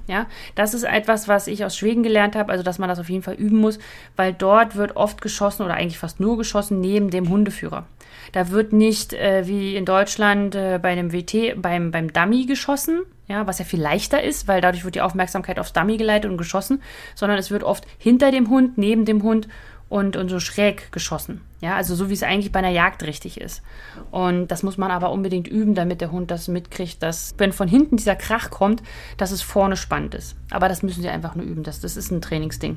Ja, 0.09 0.27
das 0.55 0.73
ist 0.73 0.85
etwas, 0.85 1.29
was 1.29 1.47
ich 1.47 1.67
aus 1.67 1.77
Schweden 1.77 2.03
gelernt 2.03 2.35
habe, 2.35 2.51
also 2.51 2.65
dass 2.65 2.79
man 2.79 2.89
das 2.89 2.99
auf 2.99 3.11
jeden 3.11 3.23
Fall 3.23 3.35
üben 3.35 3.59
muss, 3.59 3.79
weil 4.17 4.33
dort 4.33 4.75
wird 4.75 4.97
oft 4.97 5.21
geschossen 5.21 5.65
oder 5.65 5.75
eigentlich 5.75 5.99
fast 5.99 6.19
nur 6.19 6.39
geschossen 6.39 6.81
neben 6.81 7.11
dem 7.11 7.29
Hundeführer. 7.29 7.87
Da 8.33 8.49
wird 8.49 8.73
nicht 8.73 9.13
äh, 9.13 9.47
wie 9.47 9.77
in 9.77 9.85
Deutschland 9.85 10.55
äh, 10.55 10.79
bei 10.83 10.89
einem 10.89 11.13
WT 11.13 11.61
beim, 11.61 11.91
beim 11.91 12.11
Dummy 12.11 12.47
geschossen, 12.47 13.03
ja, 13.27 13.47
was 13.47 13.59
ja 13.59 13.67
viel 13.67 13.83
leichter 13.83 14.23
ist, 14.23 14.49
weil 14.49 14.63
dadurch 14.63 14.87
wird 14.87 14.95
die 14.95 15.03
Aufmerksamkeit 15.03 15.59
aufs 15.59 15.75
Dummy 15.75 15.99
geleitet 15.99 16.31
und 16.31 16.39
geschossen, 16.39 16.83
sondern 17.15 17.39
es 17.39 17.51
wird 17.51 17.63
oft 17.63 17.87
hinter 17.99 18.31
dem 18.31 18.49
Hund, 18.49 18.79
neben 18.79 19.05
dem 19.05 19.23
Hund 19.23 19.47
und, 19.89 20.17
und 20.17 20.29
so 20.29 20.39
schräg 20.41 20.93
geschossen. 20.93 21.41
Ja, 21.61 21.77
also 21.77 21.95
so 21.95 22.09
wie 22.09 22.15
es 22.15 22.23
eigentlich 22.23 22.53
bei 22.53 22.59
einer 22.61 22.69
Jagd 22.69 23.03
richtig 23.05 23.41
ist. 23.41 23.63
Und 24.11 24.49
das 24.49 24.63
muss 24.63 24.77
man 24.77 24.91
aber 24.91 25.11
unbedingt 25.11 25.49
üben, 25.49 25.75
damit 25.75 26.01
der 26.01 26.13
Hund 26.13 26.31
das 26.31 26.47
mitkriegt, 26.49 27.03
dass, 27.03 27.35
wenn 27.39 27.53
von 27.53 27.69
hinten 27.69 27.97
dieser 27.97 28.17
Krach 28.17 28.51
kommt, 28.51 28.83
dass 29.17 29.31
es 29.31 29.43
vorne 29.43 29.77
spannend 29.77 30.15
ist. 30.15 30.37
Aber 30.51 30.69
das 30.69 30.83
müssen 30.83 31.03
sie 31.03 31.09
einfach 31.09 31.35
nur 31.35 31.47
üben. 31.47 31.63
Das, 31.63 31.81
das 31.81 31.97
ist 31.97 32.11
ein 32.11 32.21
Trainingsding. 32.21 32.77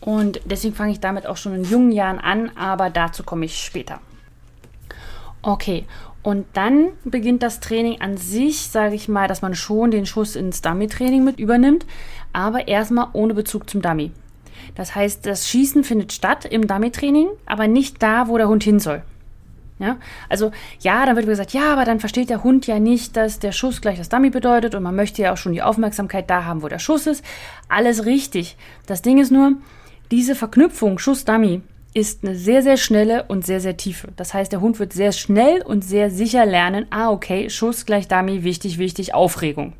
Und 0.00 0.40
deswegen 0.44 0.74
fange 0.74 0.92
ich 0.92 1.00
damit 1.00 1.26
auch 1.26 1.36
schon 1.36 1.54
in 1.54 1.64
jungen 1.64 1.92
Jahren 1.92 2.18
an, 2.18 2.50
aber 2.56 2.90
dazu 2.90 3.22
komme 3.22 3.44
ich 3.44 3.62
später. 3.62 4.00
Okay, 5.42 5.86
Und 6.22 6.46
dann 6.52 6.90
beginnt 7.04 7.42
das 7.42 7.58
Training 7.58 8.00
an 8.00 8.16
sich, 8.16 8.68
sage 8.68 8.94
ich 8.94 9.08
mal, 9.08 9.26
dass 9.26 9.42
man 9.42 9.56
schon 9.56 9.90
den 9.90 10.06
Schuss 10.06 10.36
ins 10.36 10.62
Dummy-Training 10.62 11.24
mit 11.24 11.40
übernimmt, 11.40 11.84
aber 12.32 12.68
erstmal 12.68 13.08
ohne 13.12 13.34
Bezug 13.34 13.68
zum 13.68 13.82
Dummy. 13.82 14.12
Das 14.74 14.94
heißt, 14.94 15.26
das 15.26 15.48
Schießen 15.48 15.84
findet 15.84 16.12
statt 16.12 16.44
im 16.44 16.66
Dummy-Training, 16.66 17.28
aber 17.46 17.68
nicht 17.68 18.02
da, 18.02 18.28
wo 18.28 18.38
der 18.38 18.48
Hund 18.48 18.64
hin 18.64 18.80
soll. 18.80 19.02
Ja, 19.78 19.96
also 20.28 20.52
ja, 20.78 21.04
dann 21.04 21.16
wird 21.16 21.26
gesagt, 21.26 21.52
ja, 21.52 21.72
aber 21.72 21.84
dann 21.84 21.98
versteht 21.98 22.30
der 22.30 22.44
Hund 22.44 22.68
ja 22.68 22.78
nicht, 22.78 23.16
dass 23.16 23.40
der 23.40 23.50
Schuss 23.50 23.80
gleich 23.80 23.98
das 23.98 24.08
Dummy 24.08 24.30
bedeutet 24.30 24.76
und 24.76 24.82
man 24.84 24.94
möchte 24.94 25.22
ja 25.22 25.32
auch 25.32 25.36
schon 25.36 25.52
die 25.52 25.62
Aufmerksamkeit 25.62 26.30
da 26.30 26.44
haben, 26.44 26.62
wo 26.62 26.68
der 26.68 26.78
Schuss 26.78 27.08
ist. 27.08 27.24
Alles 27.68 28.06
richtig. 28.06 28.56
Das 28.86 29.02
Ding 29.02 29.18
ist 29.18 29.32
nur, 29.32 29.54
diese 30.12 30.36
Verknüpfung 30.36 30.98
Schuss-Dummy 30.98 31.62
ist 31.94 32.24
eine 32.24 32.36
sehr, 32.36 32.62
sehr 32.62 32.76
schnelle 32.76 33.24
und 33.24 33.44
sehr, 33.44 33.60
sehr 33.60 33.76
tiefe. 33.76 34.08
Das 34.16 34.34
heißt, 34.34 34.52
der 34.52 34.60
Hund 34.60 34.78
wird 34.78 34.92
sehr 34.92 35.10
schnell 35.10 35.62
und 35.62 35.84
sehr 35.84 36.10
sicher 36.10 36.46
lernen, 36.46 36.86
ah, 36.90 37.10
okay, 37.10 37.50
Schuss 37.50 37.84
gleich 37.84 38.08
Dummy, 38.08 38.44
wichtig, 38.44 38.78
wichtig, 38.78 39.14
Aufregung. 39.14 39.72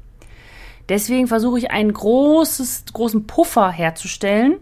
Deswegen 0.88 1.26
versuche 1.26 1.58
ich 1.58 1.70
einen 1.70 1.92
großes, 1.92 2.84
großen 2.92 3.26
Puffer 3.26 3.70
herzustellen 3.70 4.56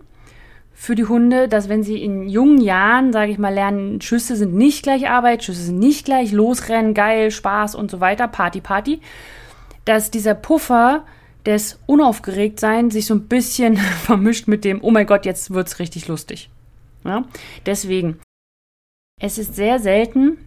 für 0.80 0.94
die 0.94 1.04
Hunde, 1.04 1.46
dass 1.46 1.68
wenn 1.68 1.82
sie 1.82 2.02
in 2.02 2.28
jungen 2.28 2.60
Jahren, 2.60 3.12
sage 3.12 3.32
ich 3.32 3.38
mal, 3.38 3.52
lernen, 3.52 4.00
Schüsse 4.00 4.34
sind 4.34 4.54
nicht 4.54 4.82
gleich 4.82 5.10
Arbeit, 5.10 5.44
Schüsse 5.44 5.64
sind 5.64 5.78
nicht 5.78 6.06
gleich 6.06 6.32
Losrennen, 6.32 6.94
geil, 6.94 7.30
Spaß 7.30 7.74
und 7.74 7.90
so 7.90 8.00
weiter, 8.00 8.28
Party, 8.28 8.62
Party, 8.62 9.00
dass 9.84 10.10
dieser 10.10 10.34
Puffer 10.34 11.04
des 11.44 11.78
Unaufgeregtsein 11.86 12.90
sich 12.90 13.06
so 13.06 13.14
ein 13.14 13.28
bisschen 13.28 13.76
vermischt 14.04 14.48
mit 14.48 14.64
dem, 14.64 14.82
oh 14.82 14.90
mein 14.90 15.06
Gott, 15.06 15.26
jetzt 15.26 15.50
wird's 15.50 15.78
richtig 15.80 16.08
lustig. 16.08 16.48
Ja? 17.04 17.24
Deswegen, 17.66 18.18
es 19.20 19.36
ist 19.36 19.54
sehr 19.54 19.80
selten, 19.80 20.38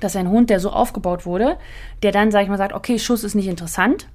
dass 0.00 0.16
ein 0.16 0.28
Hund, 0.28 0.50
der 0.50 0.60
so 0.60 0.70
aufgebaut 0.70 1.26
wurde, 1.26 1.56
der 2.02 2.12
dann, 2.12 2.30
sag 2.30 2.42
ich 2.42 2.48
mal, 2.48 2.58
sagt, 2.58 2.74
okay, 2.74 2.98
Schuss 2.98 3.24
ist 3.24 3.34
nicht 3.34 3.48
interessant, 3.48 4.08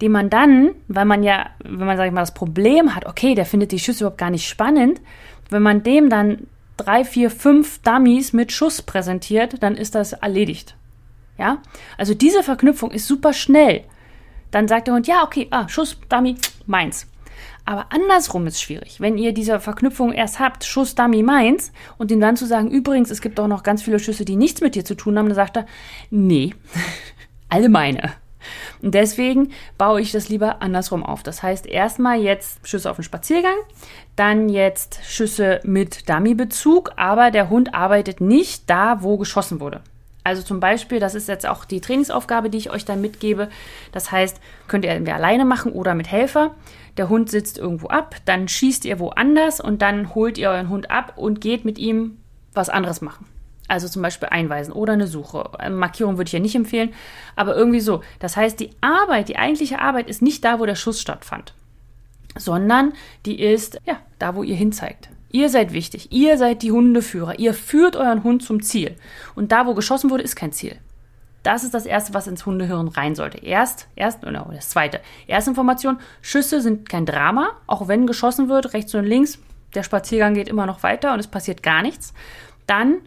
den 0.00 0.12
man 0.12 0.30
dann, 0.30 0.70
weil 0.88 1.04
man 1.04 1.22
ja, 1.22 1.50
wenn 1.64 1.86
man, 1.86 1.96
sag 1.96 2.06
ich 2.06 2.12
mal, 2.12 2.20
das 2.20 2.34
Problem 2.34 2.94
hat, 2.94 3.06
okay, 3.06 3.34
der 3.34 3.46
findet 3.46 3.72
die 3.72 3.78
Schüsse 3.78 4.04
überhaupt 4.04 4.18
gar 4.18 4.30
nicht 4.30 4.48
spannend, 4.48 5.00
wenn 5.50 5.62
man 5.62 5.82
dem 5.82 6.08
dann 6.08 6.46
drei, 6.76 7.04
vier, 7.04 7.30
fünf 7.30 7.80
Dummies 7.82 8.32
mit 8.32 8.52
Schuss 8.52 8.82
präsentiert, 8.82 9.62
dann 9.62 9.76
ist 9.76 9.94
das 9.94 10.12
erledigt. 10.14 10.76
Ja? 11.38 11.58
Also 11.98 12.14
diese 12.14 12.42
Verknüpfung 12.42 12.90
ist 12.90 13.06
super 13.06 13.32
schnell. 13.32 13.84
Dann 14.50 14.68
sagt 14.68 14.86
der 14.86 14.94
Hund, 14.94 15.06
ja, 15.06 15.22
okay, 15.22 15.46
ah, 15.50 15.68
Schuss, 15.68 15.96
Dummy, 16.08 16.36
meins. 16.66 17.06
Aber 17.64 17.86
andersrum 17.92 18.46
ist 18.46 18.60
schwierig. 18.60 19.00
Wenn 19.00 19.16
ihr 19.16 19.32
diese 19.32 19.60
Verknüpfung 19.60 20.12
erst 20.12 20.40
habt, 20.40 20.64
Schuss, 20.64 20.94
Dummy, 20.94 21.22
meins, 21.22 21.72
und 21.98 22.10
ihm 22.10 22.20
dann 22.20 22.36
zu 22.36 22.46
sagen, 22.46 22.70
übrigens, 22.70 23.10
es 23.10 23.20
gibt 23.20 23.38
auch 23.38 23.46
noch 23.46 23.62
ganz 23.62 23.82
viele 23.82 23.98
Schüsse, 23.98 24.24
die 24.24 24.36
nichts 24.36 24.60
mit 24.60 24.74
dir 24.74 24.84
zu 24.84 24.94
tun 24.94 25.18
haben, 25.18 25.26
dann 25.26 25.36
sagt 25.36 25.56
er, 25.56 25.66
nee, 26.10 26.54
alle 27.48 27.68
meine. 27.68 28.12
Und 28.82 28.94
deswegen 28.94 29.52
baue 29.78 30.00
ich 30.00 30.12
das 30.12 30.28
lieber 30.28 30.62
andersrum 30.62 31.04
auf. 31.04 31.22
Das 31.22 31.42
heißt, 31.42 31.66
erstmal 31.66 32.20
jetzt 32.20 32.66
Schüsse 32.66 32.90
auf 32.90 32.96
den 32.96 33.04
Spaziergang, 33.04 33.56
dann 34.16 34.48
jetzt 34.48 35.00
Schüsse 35.04 35.60
mit 35.64 36.08
Dummy-Bezug, 36.08 36.92
aber 36.96 37.30
der 37.30 37.50
Hund 37.50 37.74
arbeitet 37.74 38.20
nicht 38.20 38.68
da, 38.68 39.02
wo 39.02 39.16
geschossen 39.16 39.60
wurde. 39.60 39.82
Also 40.22 40.42
zum 40.42 40.60
Beispiel, 40.60 41.00
das 41.00 41.14
ist 41.14 41.28
jetzt 41.28 41.46
auch 41.46 41.64
die 41.64 41.80
Trainingsaufgabe, 41.80 42.50
die 42.50 42.58
ich 42.58 42.70
euch 42.70 42.84
dann 42.84 43.00
mitgebe. 43.00 43.48
Das 43.92 44.12
heißt, 44.12 44.38
könnt 44.68 44.84
ihr 44.84 44.90
entweder 44.90 45.16
alleine 45.16 45.44
machen 45.44 45.72
oder 45.72 45.94
mit 45.94 46.10
Helfer. 46.10 46.54
Der 46.96 47.08
Hund 47.08 47.30
sitzt 47.30 47.56
irgendwo 47.56 47.88
ab, 47.88 48.16
dann 48.26 48.48
schießt 48.48 48.84
ihr 48.84 48.98
woanders 48.98 49.60
und 49.60 49.80
dann 49.80 50.14
holt 50.14 50.36
ihr 50.36 50.50
euren 50.50 50.68
Hund 50.68 50.90
ab 50.90 51.14
und 51.16 51.40
geht 51.40 51.64
mit 51.64 51.78
ihm 51.78 52.18
was 52.52 52.68
anderes 52.68 53.00
machen. 53.00 53.29
Also 53.70 53.88
zum 53.88 54.02
Beispiel 54.02 54.28
einweisen 54.28 54.72
oder 54.72 54.94
eine 54.94 55.06
Suche. 55.06 55.48
Markierung 55.70 56.16
würde 56.16 56.26
ich 56.28 56.32
ja 56.32 56.40
nicht 56.40 56.56
empfehlen, 56.56 56.92
aber 57.36 57.54
irgendwie 57.54 57.78
so. 57.78 58.02
Das 58.18 58.36
heißt, 58.36 58.58
die 58.58 58.70
Arbeit, 58.80 59.28
die 59.28 59.36
eigentliche 59.36 59.80
Arbeit 59.80 60.10
ist 60.10 60.22
nicht 60.22 60.44
da, 60.44 60.58
wo 60.58 60.66
der 60.66 60.74
Schuss 60.74 61.00
stattfand, 61.00 61.54
sondern 62.36 62.94
die 63.26 63.40
ist, 63.40 63.78
ja, 63.86 64.00
da, 64.18 64.34
wo 64.34 64.42
ihr 64.42 64.56
hinzeigt. 64.56 65.08
Ihr 65.30 65.48
seid 65.48 65.72
wichtig. 65.72 66.10
Ihr 66.10 66.36
seid 66.36 66.62
die 66.62 66.72
Hundeführer. 66.72 67.38
Ihr 67.38 67.54
führt 67.54 67.94
euren 67.94 68.24
Hund 68.24 68.42
zum 68.42 68.60
Ziel. 68.60 68.96
Und 69.36 69.52
da, 69.52 69.66
wo 69.66 69.74
geschossen 69.74 70.10
wurde, 70.10 70.24
ist 70.24 70.34
kein 70.34 70.50
Ziel. 70.50 70.76
Das 71.44 71.62
ist 71.62 71.72
das 71.72 71.86
Erste, 71.86 72.12
was 72.12 72.26
ins 72.26 72.44
Hundehirn 72.44 72.88
rein 72.88 73.14
sollte. 73.14 73.38
Erst, 73.38 73.86
erst, 73.94 74.26
oder 74.26 74.50
das 74.52 74.68
Zweite. 74.68 75.00
Erste 75.28 75.50
Information, 75.50 75.98
Schüsse 76.20 76.60
sind 76.60 76.88
kein 76.88 77.06
Drama, 77.06 77.50
auch 77.68 77.86
wenn 77.86 78.08
geschossen 78.08 78.48
wird, 78.48 78.74
rechts 78.74 78.94
und 78.96 79.04
links, 79.04 79.38
der 79.74 79.84
Spaziergang 79.84 80.34
geht 80.34 80.48
immer 80.48 80.66
noch 80.66 80.82
weiter 80.82 81.14
und 81.14 81.20
es 81.20 81.28
passiert 81.28 81.62
gar 81.62 81.82
nichts. 81.82 82.12
Dann, 82.66 82.98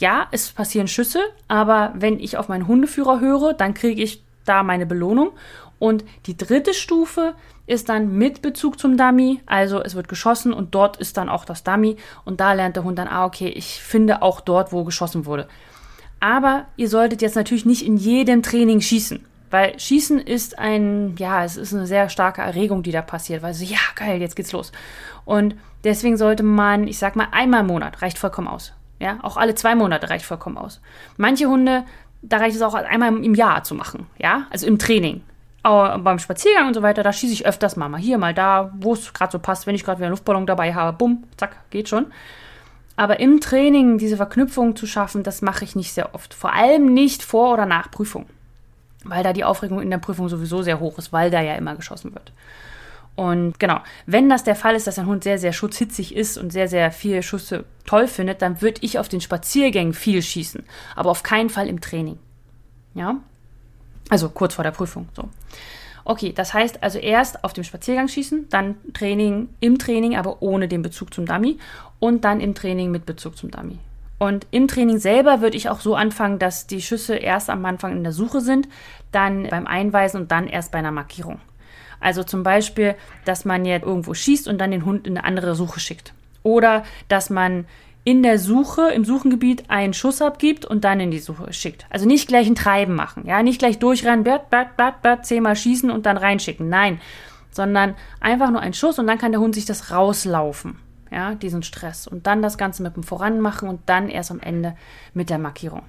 ja, 0.00 0.26
es 0.32 0.50
passieren 0.50 0.88
Schüsse, 0.88 1.20
aber 1.46 1.92
wenn 1.94 2.18
ich 2.18 2.36
auf 2.36 2.48
meinen 2.48 2.66
Hundeführer 2.66 3.20
höre, 3.20 3.52
dann 3.54 3.74
kriege 3.74 4.02
ich 4.02 4.24
da 4.44 4.62
meine 4.62 4.86
Belohnung. 4.86 5.30
Und 5.78 6.04
die 6.26 6.36
dritte 6.36 6.74
Stufe 6.74 7.34
ist 7.66 7.88
dann 7.88 8.16
mit 8.16 8.42
Bezug 8.42 8.78
zum 8.78 8.96
Dummy, 8.96 9.40
also 9.46 9.80
es 9.82 9.94
wird 9.94 10.08
geschossen 10.08 10.52
und 10.52 10.74
dort 10.74 10.96
ist 10.96 11.16
dann 11.16 11.28
auch 11.28 11.44
das 11.44 11.62
Dummy 11.62 11.96
und 12.24 12.40
da 12.40 12.52
lernt 12.52 12.76
der 12.76 12.84
Hund 12.84 12.98
dann, 12.98 13.08
ah, 13.08 13.24
okay, 13.24 13.48
ich 13.48 13.80
finde 13.80 14.22
auch 14.22 14.40
dort, 14.40 14.72
wo 14.72 14.84
geschossen 14.84 15.24
wurde. 15.24 15.48
Aber 16.18 16.66
ihr 16.76 16.88
solltet 16.88 17.22
jetzt 17.22 17.36
natürlich 17.36 17.64
nicht 17.64 17.86
in 17.86 17.96
jedem 17.96 18.42
Training 18.42 18.80
schießen. 18.80 19.24
Weil 19.50 19.78
Schießen 19.78 20.20
ist 20.20 20.58
ein, 20.58 21.16
ja, 21.18 21.44
es 21.44 21.56
ist 21.56 21.74
eine 21.74 21.86
sehr 21.86 22.08
starke 22.08 22.40
Erregung, 22.40 22.82
die 22.82 22.92
da 22.92 23.02
passiert, 23.02 23.42
weil 23.42 23.54
so, 23.54 23.64
ja, 23.64 23.80
geil, 23.96 24.20
jetzt 24.20 24.36
geht's 24.36 24.52
los. 24.52 24.70
Und 25.24 25.56
deswegen 25.82 26.16
sollte 26.16 26.42
man, 26.42 26.86
ich 26.86 26.98
sag 26.98 27.16
mal, 27.16 27.28
einmal 27.32 27.60
im 27.60 27.66
Monat 27.66 28.00
reicht 28.00 28.18
vollkommen 28.18 28.48
aus. 28.48 28.72
Ja, 29.00 29.18
auch 29.22 29.36
alle 29.36 29.54
zwei 29.54 29.74
Monate 29.74 30.10
reicht 30.10 30.26
vollkommen 30.26 30.58
aus. 30.58 30.80
Manche 31.16 31.46
Hunde, 31.46 31.84
da 32.22 32.36
reicht 32.36 32.54
es 32.54 32.62
auch 32.62 32.74
einmal 32.74 33.16
im 33.24 33.34
Jahr 33.34 33.64
zu 33.64 33.74
machen, 33.74 34.06
ja, 34.18 34.46
also 34.50 34.66
im 34.66 34.78
Training. 34.78 35.22
Aber 35.62 35.98
beim 35.98 36.18
Spaziergang 36.18 36.68
und 36.68 36.74
so 36.74 36.82
weiter, 36.82 37.02
da 37.02 37.12
schieße 37.12 37.32
ich 37.32 37.46
öfters 37.46 37.76
mal, 37.76 37.88
mal 37.88 38.00
hier, 38.00 38.18
mal 38.18 38.32
da, 38.32 38.70
wo 38.78 38.92
es 38.92 39.12
gerade 39.12 39.32
so 39.32 39.38
passt, 39.38 39.66
wenn 39.66 39.74
ich 39.74 39.84
gerade 39.84 39.98
wieder 39.98 40.06
einen 40.06 40.12
Luftballon 40.12 40.46
dabei 40.46 40.74
habe, 40.74 40.96
bumm, 40.96 41.24
zack, 41.36 41.56
geht 41.70 41.88
schon. 41.88 42.06
Aber 42.96 43.20
im 43.20 43.40
Training 43.40 43.98
diese 43.98 44.16
Verknüpfung 44.16 44.76
zu 44.76 44.86
schaffen, 44.86 45.22
das 45.22 45.40
mache 45.42 45.64
ich 45.64 45.76
nicht 45.76 45.92
sehr 45.92 46.14
oft. 46.14 46.34
Vor 46.34 46.52
allem 46.52 46.92
nicht 46.92 47.22
vor 47.22 47.54
oder 47.54 47.66
nach 47.66 47.90
Prüfung. 47.90 48.26
Weil 49.04 49.22
da 49.22 49.32
die 49.32 49.44
Aufregung 49.44 49.80
in 49.80 49.88
der 49.88 49.98
Prüfung 49.98 50.28
sowieso 50.28 50.60
sehr 50.60 50.80
hoch 50.80 50.98
ist, 50.98 51.12
weil 51.12 51.30
da 51.30 51.40
ja 51.40 51.54
immer 51.54 51.74
geschossen 51.74 52.12
wird. 52.12 52.32
Und 53.16 53.60
genau, 53.60 53.80
wenn 54.06 54.28
das 54.28 54.44
der 54.44 54.56
Fall 54.56 54.74
ist, 54.74 54.86
dass 54.86 54.98
ein 54.98 55.06
Hund 55.06 55.24
sehr, 55.24 55.38
sehr 55.38 55.52
schutzhitzig 55.52 56.16
ist 56.16 56.38
und 56.38 56.52
sehr, 56.52 56.68
sehr 56.68 56.90
viele 56.90 57.22
Schüsse 57.22 57.64
toll 57.84 58.06
findet, 58.06 58.40
dann 58.40 58.62
würde 58.62 58.80
ich 58.82 58.98
auf 58.98 59.08
den 59.08 59.20
Spaziergängen 59.20 59.92
viel 59.92 60.22
schießen. 60.22 60.64
Aber 60.96 61.10
auf 61.10 61.22
keinen 61.22 61.50
Fall 61.50 61.68
im 61.68 61.80
Training. 61.80 62.18
Ja? 62.94 63.16
Also 64.08 64.30
kurz 64.30 64.54
vor 64.54 64.64
der 64.64 64.70
Prüfung. 64.70 65.08
So. 65.14 65.28
Okay, 66.04 66.32
das 66.32 66.54
heißt 66.54 66.82
also 66.82 66.98
erst 66.98 67.44
auf 67.44 67.52
dem 67.52 67.64
Spaziergang 67.64 68.08
schießen, 68.08 68.48
dann 68.48 68.76
Training 68.94 69.48
im 69.60 69.78
Training, 69.78 70.16
aber 70.16 70.40
ohne 70.42 70.66
den 70.66 70.82
Bezug 70.82 71.12
zum 71.12 71.26
Dummy 71.26 71.58
und 71.98 72.24
dann 72.24 72.40
im 72.40 72.54
Training 72.54 72.90
mit 72.90 73.06
Bezug 73.06 73.36
zum 73.36 73.50
Dummy. 73.50 73.78
Und 74.18 74.46
im 74.50 74.68
Training 74.68 74.98
selber 74.98 75.40
würde 75.40 75.56
ich 75.56 75.68
auch 75.68 75.80
so 75.80 75.94
anfangen, 75.94 76.38
dass 76.38 76.66
die 76.66 76.82
Schüsse 76.82 77.16
erst 77.16 77.48
am 77.48 77.64
Anfang 77.64 77.92
in 77.92 78.02
der 78.02 78.12
Suche 78.12 78.40
sind, 78.40 78.68
dann 79.12 79.48
beim 79.48 79.66
Einweisen 79.66 80.22
und 80.22 80.30
dann 80.30 80.46
erst 80.46 80.72
bei 80.72 80.78
einer 80.78 80.90
Markierung. 80.90 81.40
Also 82.00 82.24
zum 82.24 82.42
Beispiel, 82.42 82.94
dass 83.24 83.44
man 83.44 83.64
jetzt 83.64 83.84
irgendwo 83.84 84.14
schießt 84.14 84.48
und 84.48 84.58
dann 84.58 84.70
den 84.70 84.84
Hund 84.84 85.06
in 85.06 85.16
eine 85.16 85.26
andere 85.26 85.54
Suche 85.54 85.80
schickt. 85.80 86.14
Oder 86.42 86.84
dass 87.08 87.30
man 87.30 87.66
in 88.02 88.22
der 88.22 88.38
Suche, 88.38 88.90
im 88.90 89.04
Suchengebiet 89.04 89.68
einen 89.68 89.92
Schuss 89.92 90.22
abgibt 90.22 90.64
und 90.64 90.84
dann 90.84 91.00
in 91.00 91.10
die 91.10 91.18
Suche 91.18 91.52
schickt. 91.52 91.86
Also 91.90 92.06
nicht 92.06 92.28
gleich 92.28 92.46
ein 92.46 92.54
Treiben 92.54 92.94
machen, 92.94 93.26
ja, 93.26 93.42
nicht 93.42 93.58
gleich 93.58 93.78
durchrennen, 93.78 94.24
bert, 94.24 94.48
bert, 94.48 94.76
bert, 94.76 95.02
bert, 95.02 95.26
zehnmal 95.26 95.56
schießen 95.56 95.90
und 95.90 96.06
dann 96.06 96.16
reinschicken. 96.16 96.68
Nein, 96.68 97.00
sondern 97.50 97.94
einfach 98.20 98.50
nur 98.50 98.60
ein 98.60 98.72
Schuss 98.72 98.98
und 98.98 99.06
dann 99.06 99.18
kann 99.18 99.32
der 99.32 99.40
Hund 99.40 99.54
sich 99.54 99.66
das 99.66 99.90
rauslaufen, 99.90 100.78
ja, 101.10 101.34
diesen 101.34 101.62
Stress 101.62 102.06
und 102.06 102.26
dann 102.26 102.40
das 102.40 102.56
Ganze 102.56 102.82
mit 102.82 102.96
dem 102.96 103.02
Voran 103.02 103.40
machen 103.40 103.68
und 103.68 103.82
dann 103.86 104.08
erst 104.08 104.30
am 104.30 104.40
Ende 104.40 104.76
mit 105.12 105.28
der 105.28 105.38
Markierung. 105.38 105.82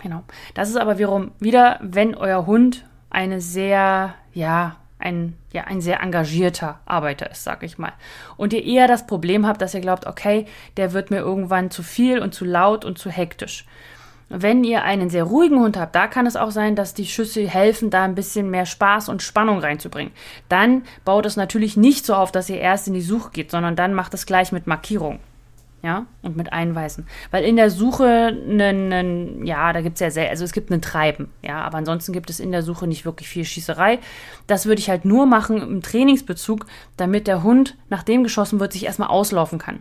Genau. 0.00 0.22
Das 0.54 0.68
ist 0.68 0.76
aber 0.76 0.98
wiederum 0.98 1.32
wieder, 1.40 1.80
wenn 1.82 2.14
euer 2.14 2.46
Hund 2.46 2.84
eine 3.10 3.40
sehr, 3.40 4.14
ja, 4.32 4.76
ein, 4.98 5.36
ja, 5.52 5.64
ein 5.64 5.80
sehr 5.80 6.00
engagierter 6.00 6.80
Arbeiter 6.86 7.30
ist, 7.30 7.44
sag 7.44 7.62
ich 7.62 7.78
mal. 7.78 7.92
Und 8.36 8.52
ihr 8.52 8.64
eher 8.64 8.88
das 8.88 9.06
Problem 9.06 9.46
habt, 9.46 9.62
dass 9.62 9.74
ihr 9.74 9.80
glaubt, 9.80 10.06
okay, 10.06 10.46
der 10.76 10.92
wird 10.92 11.10
mir 11.10 11.18
irgendwann 11.18 11.70
zu 11.70 11.82
viel 11.82 12.20
und 12.20 12.34
zu 12.34 12.44
laut 12.44 12.84
und 12.84 12.98
zu 12.98 13.10
hektisch. 13.10 13.64
Wenn 14.30 14.62
ihr 14.62 14.82
einen 14.82 15.08
sehr 15.08 15.24
ruhigen 15.24 15.60
Hund 15.60 15.78
habt, 15.78 15.94
da 15.94 16.06
kann 16.06 16.26
es 16.26 16.36
auch 16.36 16.50
sein, 16.50 16.76
dass 16.76 16.92
die 16.92 17.06
Schüsse 17.06 17.48
helfen, 17.48 17.88
da 17.88 18.04
ein 18.04 18.14
bisschen 18.14 18.50
mehr 18.50 18.66
Spaß 18.66 19.08
und 19.08 19.22
Spannung 19.22 19.60
reinzubringen. 19.60 20.12
Dann 20.50 20.82
baut 21.04 21.24
es 21.24 21.36
natürlich 21.36 21.78
nicht 21.78 22.04
so 22.04 22.14
auf, 22.14 22.30
dass 22.30 22.50
ihr 22.50 22.58
erst 22.58 22.88
in 22.88 22.94
die 22.94 23.00
Suche 23.00 23.30
geht, 23.30 23.50
sondern 23.50 23.74
dann 23.74 23.94
macht 23.94 24.12
es 24.12 24.26
gleich 24.26 24.52
mit 24.52 24.66
Markierung 24.66 25.20
ja, 25.82 26.06
und 26.22 26.36
mit 26.36 26.52
Einweisen. 26.52 27.06
Weil 27.30 27.44
in 27.44 27.56
der 27.56 27.70
Suche, 27.70 28.36
einen, 28.48 29.46
ja, 29.46 29.72
da 29.72 29.80
gibt 29.80 29.94
es 29.94 30.00
ja 30.00 30.10
sehr, 30.10 30.28
also 30.28 30.44
es 30.44 30.52
gibt 30.52 30.72
einen 30.72 30.82
Treiben, 30.82 31.30
ja, 31.42 31.60
aber 31.60 31.78
ansonsten 31.78 32.12
gibt 32.12 32.30
es 32.30 32.40
in 32.40 32.50
der 32.50 32.62
Suche 32.62 32.86
nicht 32.86 33.04
wirklich 33.04 33.28
viel 33.28 33.44
Schießerei. 33.44 33.98
Das 34.46 34.66
würde 34.66 34.80
ich 34.80 34.90
halt 34.90 35.04
nur 35.04 35.26
machen 35.26 35.62
im 35.62 35.82
Trainingsbezug, 35.82 36.66
damit 36.96 37.26
der 37.26 37.42
Hund, 37.42 37.76
nachdem 37.90 38.22
geschossen 38.22 38.60
wird, 38.60 38.72
sich 38.72 38.86
erstmal 38.86 39.08
auslaufen 39.08 39.58
kann. 39.58 39.80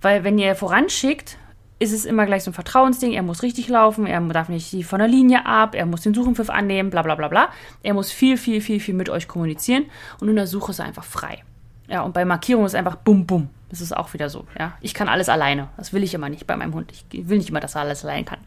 Weil 0.00 0.24
wenn 0.24 0.38
ihr 0.38 0.54
voranschickt, 0.54 1.38
ist 1.78 1.92
es 1.92 2.06
immer 2.06 2.26
gleich 2.26 2.42
so 2.42 2.50
ein 2.50 2.54
Vertrauensding. 2.54 3.12
Er 3.12 3.22
muss 3.22 3.42
richtig 3.42 3.68
laufen, 3.68 4.06
er 4.06 4.20
darf 4.22 4.48
nicht 4.48 4.84
von 4.86 4.98
der 4.98 5.08
Linie 5.08 5.44
ab, 5.44 5.74
er 5.74 5.86
muss 5.86 6.00
den 6.00 6.14
Suchenpfiff 6.14 6.50
annehmen, 6.50 6.90
bla 6.90 7.02
bla 7.02 7.14
bla 7.14 7.28
bla. 7.28 7.50
Er 7.82 7.94
muss 7.94 8.10
viel, 8.10 8.36
viel, 8.36 8.60
viel, 8.60 8.80
viel 8.80 8.94
mit 8.94 9.10
euch 9.10 9.28
kommunizieren 9.28 9.84
und 10.20 10.28
in 10.28 10.36
der 10.36 10.46
Suche 10.46 10.70
ist 10.70 10.78
er 10.78 10.86
einfach 10.86 11.04
frei. 11.04 11.42
Ja, 11.88 12.02
und 12.02 12.12
bei 12.12 12.24
Markierung 12.24 12.64
ist 12.64 12.74
einfach 12.74 12.96
bum, 12.96 13.26
bum. 13.26 13.48
Das 13.68 13.80
ist 13.80 13.96
auch 13.96 14.12
wieder 14.12 14.30
so, 14.30 14.46
ja. 14.58 14.72
Ich 14.80 14.94
kann 14.94 15.08
alles 15.08 15.28
alleine. 15.28 15.68
Das 15.76 15.92
will 15.92 16.02
ich 16.02 16.14
immer 16.14 16.28
nicht 16.28 16.46
bei 16.46 16.56
meinem 16.56 16.74
Hund. 16.74 16.92
Ich 16.92 17.28
will 17.28 17.38
nicht 17.38 17.50
immer, 17.50 17.60
dass 17.60 17.74
er 17.74 17.82
alles 17.82 18.04
allein 18.04 18.24
kann. 18.24 18.38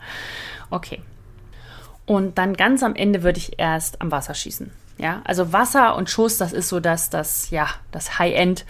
Okay. 0.70 1.02
Und 2.06 2.38
dann 2.38 2.56
ganz 2.56 2.84
am 2.84 2.96
Ende 2.96 3.24
würde 3.24 3.38
ich 3.38 3.60
erst 3.60 4.02
am 4.02 4.12
Wasser 4.12 4.34
schießen. 4.34 4.72
Ja, 4.98 5.22
also 5.26 5.54
Wasser 5.54 5.96
und 5.96 6.10
Schuss, 6.10 6.38
das 6.38 6.54
ist 6.54 6.70
so 6.70 6.80
das, 6.80 7.10
das, 7.10 7.50
ja, 7.52 7.68
das 7.92 8.20
High-End, 8.20 8.66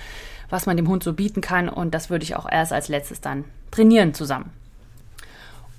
was 0.49 0.65
man 0.65 0.77
dem 0.77 0.87
Hund 0.87 1.03
so 1.03 1.13
bieten 1.13 1.41
kann. 1.41 1.69
Und 1.69 1.93
das 1.93 2.09
würde 2.09 2.23
ich 2.23 2.35
auch 2.35 2.49
erst 2.49 2.73
als 2.73 2.87
letztes 2.87 3.21
dann 3.21 3.45
trainieren 3.71 4.13
zusammen. 4.13 4.51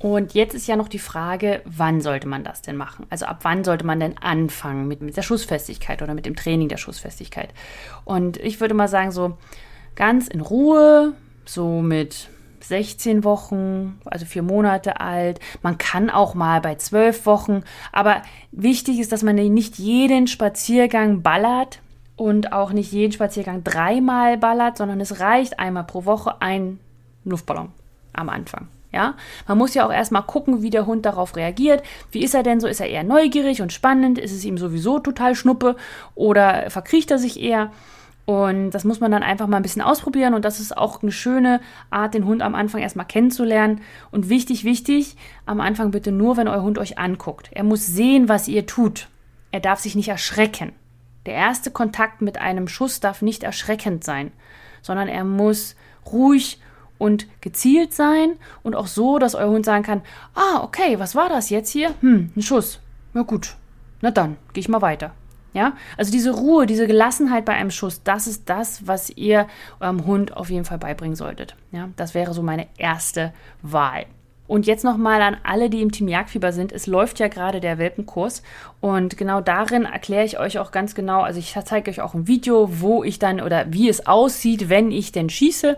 Und 0.00 0.32
jetzt 0.32 0.54
ist 0.54 0.66
ja 0.66 0.76
noch 0.76 0.88
die 0.88 0.98
Frage, 0.98 1.60
wann 1.66 2.00
sollte 2.00 2.26
man 2.26 2.42
das 2.42 2.62
denn 2.62 2.76
machen? 2.76 3.06
Also 3.10 3.26
ab 3.26 3.40
wann 3.42 3.64
sollte 3.64 3.84
man 3.84 4.00
denn 4.00 4.16
anfangen 4.16 4.88
mit, 4.88 5.02
mit 5.02 5.14
der 5.14 5.22
Schussfestigkeit 5.22 6.00
oder 6.00 6.14
mit 6.14 6.24
dem 6.24 6.36
Training 6.36 6.68
der 6.68 6.78
Schussfestigkeit? 6.78 7.50
Und 8.06 8.38
ich 8.38 8.60
würde 8.60 8.72
mal 8.72 8.88
sagen, 8.88 9.12
so 9.12 9.36
ganz 9.96 10.26
in 10.26 10.40
Ruhe, 10.40 11.12
so 11.44 11.82
mit 11.82 12.30
16 12.60 13.24
Wochen, 13.24 14.00
also 14.06 14.24
vier 14.24 14.42
Monate 14.42 15.00
alt. 15.00 15.38
Man 15.62 15.76
kann 15.76 16.08
auch 16.08 16.34
mal 16.34 16.62
bei 16.62 16.76
zwölf 16.76 17.26
Wochen. 17.26 17.62
Aber 17.92 18.22
wichtig 18.52 19.00
ist, 19.00 19.12
dass 19.12 19.22
man 19.22 19.34
nicht 19.34 19.78
jeden 19.78 20.28
Spaziergang 20.28 21.20
ballert 21.22 21.80
und 22.16 22.54
auch 22.54 22.72
nicht 22.72 22.90
jeden 22.92 23.12
Spaziergang 23.12 23.64
dreimal 23.64 24.38
ballert, 24.38 24.78
sondern 24.78 25.00
es 25.00 25.20
reicht 25.20 25.58
einmal 25.58 25.84
pro 25.84 26.06
Woche 26.06 26.40
ein 26.40 26.80
Luftballon 27.24 27.72
am 28.14 28.30
Anfang. 28.30 28.68
Ja, 28.92 29.14
man 29.46 29.58
muss 29.58 29.74
ja 29.74 29.86
auch 29.86 29.92
erstmal 29.92 30.22
gucken, 30.22 30.62
wie 30.62 30.70
der 30.70 30.86
Hund 30.86 31.06
darauf 31.06 31.36
reagiert. 31.36 31.82
Wie 32.10 32.24
ist 32.24 32.34
er 32.34 32.42
denn 32.42 32.58
so? 32.58 32.66
Ist 32.66 32.80
er 32.80 32.88
eher 32.88 33.04
neugierig 33.04 33.62
und 33.62 33.72
spannend? 33.72 34.18
Ist 34.18 34.32
es 34.32 34.44
ihm 34.44 34.58
sowieso 34.58 34.98
total 34.98 35.36
schnuppe 35.36 35.76
oder 36.16 36.70
verkriecht 36.70 37.10
er 37.10 37.18
sich 37.18 37.40
eher? 37.40 37.70
Und 38.26 38.70
das 38.70 38.84
muss 38.84 39.00
man 39.00 39.10
dann 39.10 39.22
einfach 39.22 39.46
mal 39.46 39.56
ein 39.56 39.62
bisschen 39.62 39.82
ausprobieren. 39.82 40.34
Und 40.34 40.44
das 40.44 40.60
ist 40.60 40.76
auch 40.76 41.02
eine 41.02 41.12
schöne 41.12 41.60
Art, 41.90 42.14
den 42.14 42.24
Hund 42.24 42.42
am 42.42 42.54
Anfang 42.54 42.80
erstmal 42.80 43.06
kennenzulernen. 43.06 43.80
Und 44.10 44.28
wichtig, 44.28 44.64
wichtig, 44.64 45.16
am 45.46 45.60
Anfang 45.60 45.90
bitte 45.90 46.12
nur, 46.12 46.36
wenn 46.36 46.46
euer 46.46 46.62
Hund 46.62 46.78
euch 46.78 46.98
anguckt. 46.98 47.50
Er 47.52 47.64
muss 47.64 47.86
sehen, 47.86 48.28
was 48.28 48.46
ihr 48.46 48.66
tut. 48.66 49.08
Er 49.50 49.60
darf 49.60 49.80
sich 49.80 49.96
nicht 49.96 50.08
erschrecken. 50.08 50.72
Der 51.26 51.34
erste 51.34 51.70
Kontakt 51.70 52.22
mit 52.22 52.38
einem 52.38 52.68
Schuss 52.68 53.00
darf 53.00 53.20
nicht 53.20 53.42
erschreckend 53.42 54.04
sein, 54.04 54.30
sondern 54.80 55.08
er 55.08 55.24
muss 55.24 55.74
ruhig 56.06 56.60
und 57.00 57.26
gezielt 57.40 57.94
sein 57.94 58.34
und 58.62 58.76
auch 58.76 58.86
so, 58.86 59.18
dass 59.18 59.34
euer 59.34 59.48
Hund 59.50 59.64
sagen 59.64 59.82
kann, 59.82 60.02
ah, 60.34 60.62
okay, 60.62 60.98
was 60.98 61.14
war 61.14 61.28
das 61.30 61.48
jetzt 61.48 61.70
hier? 61.70 61.94
Hm, 62.02 62.30
ein 62.36 62.42
Schuss. 62.42 62.78
Na 63.14 63.22
gut, 63.22 63.56
na 64.02 64.10
dann, 64.10 64.36
gehe 64.52 64.60
ich 64.60 64.68
mal 64.68 64.82
weiter. 64.82 65.12
Ja, 65.52 65.72
also 65.96 66.12
diese 66.12 66.30
Ruhe, 66.30 66.66
diese 66.66 66.86
Gelassenheit 66.86 67.44
bei 67.44 67.54
einem 67.54 67.72
Schuss, 67.72 68.02
das 68.04 68.28
ist 68.28 68.48
das, 68.48 68.86
was 68.86 69.10
ihr 69.10 69.48
eurem 69.80 70.06
Hund 70.06 70.36
auf 70.36 70.50
jeden 70.50 70.64
Fall 70.64 70.78
beibringen 70.78 71.16
solltet. 71.16 71.56
Ja, 71.72 71.88
das 71.96 72.14
wäre 72.14 72.34
so 72.34 72.42
meine 72.42 72.68
erste 72.76 73.32
Wahl. 73.62 74.04
Und 74.46 74.66
jetzt 74.66 74.84
nochmal 74.84 75.22
an 75.22 75.38
alle, 75.42 75.70
die 75.70 75.80
im 75.80 75.92
Team 75.92 76.06
Jagdfieber 76.06 76.52
sind. 76.52 76.72
Es 76.72 76.86
läuft 76.86 77.18
ja 77.18 77.28
gerade 77.28 77.60
der 77.60 77.78
Welpenkurs. 77.78 78.42
Und 78.80 79.16
genau 79.16 79.40
darin 79.40 79.84
erkläre 79.84 80.24
ich 80.24 80.38
euch 80.38 80.58
auch 80.58 80.70
ganz 80.70 80.94
genau, 80.94 81.22
also 81.22 81.38
ich 81.38 81.56
zeige 81.64 81.90
euch 81.90 82.00
auch 82.00 82.14
ein 82.14 82.26
Video, 82.26 82.80
wo 82.80 83.02
ich 83.02 83.18
dann 83.18 83.40
oder 83.40 83.72
wie 83.72 83.88
es 83.88 84.06
aussieht, 84.06 84.68
wenn 84.68 84.90
ich 84.90 85.12
denn 85.12 85.30
schieße. 85.30 85.76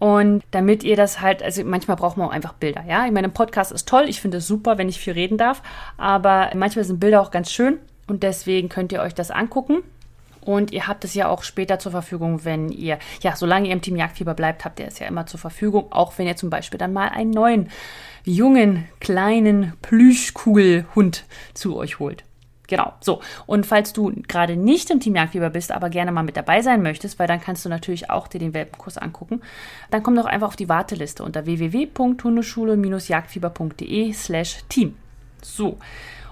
Und 0.00 0.42
damit 0.50 0.82
ihr 0.82 0.96
das 0.96 1.20
halt, 1.20 1.42
also 1.42 1.62
manchmal 1.62 1.98
braucht 1.98 2.16
man 2.16 2.26
auch 2.26 2.32
einfach 2.32 2.54
Bilder, 2.54 2.82
ja. 2.88 3.04
Ich 3.04 3.12
meine, 3.12 3.28
ein 3.28 3.34
Podcast 3.34 3.70
ist 3.70 3.86
toll, 3.86 4.06
ich 4.08 4.20
finde 4.20 4.38
es 4.38 4.46
super, 4.46 4.78
wenn 4.78 4.88
ich 4.88 4.98
viel 4.98 5.12
reden 5.12 5.36
darf, 5.36 5.62
aber 5.98 6.50
manchmal 6.54 6.86
sind 6.86 7.00
Bilder 7.00 7.20
auch 7.20 7.30
ganz 7.30 7.52
schön 7.52 7.78
und 8.08 8.22
deswegen 8.22 8.70
könnt 8.70 8.92
ihr 8.92 9.02
euch 9.02 9.14
das 9.14 9.30
angucken. 9.30 9.82
Und 10.40 10.72
ihr 10.72 10.88
habt 10.88 11.04
es 11.04 11.12
ja 11.12 11.28
auch 11.28 11.42
später 11.42 11.78
zur 11.78 11.92
Verfügung, 11.92 12.46
wenn 12.46 12.70
ihr, 12.70 12.98
ja, 13.20 13.36
solange 13.36 13.68
ihr 13.68 13.74
im 13.74 13.82
Team 13.82 13.96
Jagdfieber 13.96 14.32
bleibt, 14.32 14.64
habt 14.64 14.80
ihr 14.80 14.86
es 14.86 14.98
ja 14.98 15.06
immer 15.06 15.26
zur 15.26 15.38
Verfügung, 15.38 15.92
auch 15.92 16.16
wenn 16.16 16.26
ihr 16.26 16.34
zum 16.34 16.48
Beispiel 16.48 16.78
dann 16.78 16.94
mal 16.94 17.10
einen 17.10 17.30
neuen, 17.30 17.68
jungen, 18.24 18.88
kleinen 19.00 19.74
Plüschkugelhund 19.82 21.24
zu 21.52 21.76
euch 21.76 21.98
holt. 21.98 22.24
Genau, 22.70 22.94
so. 23.00 23.20
Und 23.46 23.66
falls 23.66 23.92
du 23.92 24.12
gerade 24.28 24.56
nicht 24.56 24.90
im 24.90 25.00
Team 25.00 25.16
Jagdfieber 25.16 25.50
bist, 25.50 25.72
aber 25.72 25.90
gerne 25.90 26.12
mal 26.12 26.22
mit 26.22 26.36
dabei 26.36 26.62
sein 26.62 26.82
möchtest, 26.82 27.18
weil 27.18 27.26
dann 27.26 27.40
kannst 27.40 27.64
du 27.64 27.68
natürlich 27.68 28.10
auch 28.10 28.28
dir 28.28 28.38
den 28.38 28.54
Welpenkurs 28.54 28.96
angucken, 28.96 29.40
dann 29.90 30.04
komm 30.04 30.14
doch 30.14 30.26
einfach 30.26 30.46
auf 30.46 30.54
die 30.54 30.68
Warteliste 30.68 31.24
unter 31.24 31.46
www.hundeschule-jagdfieber.de 31.46 34.12
slash 34.12 34.58
team. 34.68 34.94
So. 35.42 35.78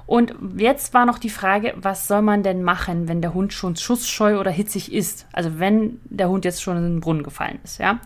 Und 0.06 0.32
jetzt 0.56 0.94
war 0.94 1.06
noch 1.06 1.18
die 1.18 1.28
Frage, 1.28 1.74
was 1.76 2.06
soll 2.06 2.22
man 2.22 2.44
denn 2.44 2.62
machen, 2.62 3.08
wenn 3.08 3.20
der 3.20 3.34
Hund 3.34 3.52
schon 3.52 3.74
schussscheu 3.74 4.38
oder 4.38 4.52
hitzig 4.52 4.92
ist? 4.92 5.26
Also 5.32 5.58
wenn 5.58 5.98
der 6.04 6.28
Hund 6.28 6.44
jetzt 6.44 6.62
schon 6.62 6.76
in 6.76 6.84
den 6.84 7.00
Brunnen 7.00 7.24
gefallen 7.24 7.58
ist, 7.64 7.80
ja? 7.80 7.98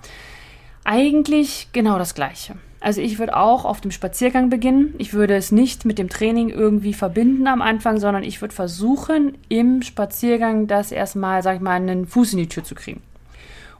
Eigentlich 0.84 1.68
genau 1.72 1.98
das 1.98 2.14
Gleiche. 2.14 2.54
Also 2.82 3.00
ich 3.00 3.20
würde 3.20 3.36
auch 3.36 3.64
auf 3.64 3.80
dem 3.80 3.92
Spaziergang 3.92 4.50
beginnen. 4.50 4.94
Ich 4.98 5.14
würde 5.14 5.36
es 5.36 5.52
nicht 5.52 5.84
mit 5.84 5.98
dem 5.98 6.08
Training 6.08 6.48
irgendwie 6.48 6.94
verbinden 6.94 7.46
am 7.46 7.62
Anfang, 7.62 8.00
sondern 8.00 8.24
ich 8.24 8.40
würde 8.40 8.54
versuchen, 8.54 9.38
im 9.48 9.82
Spaziergang 9.82 10.66
das 10.66 10.90
erstmal, 10.90 11.44
sag 11.44 11.56
ich 11.56 11.62
mal, 11.62 11.76
einen 11.76 12.06
Fuß 12.06 12.32
in 12.32 12.40
die 12.40 12.48
Tür 12.48 12.64
zu 12.64 12.74
kriegen. 12.74 13.00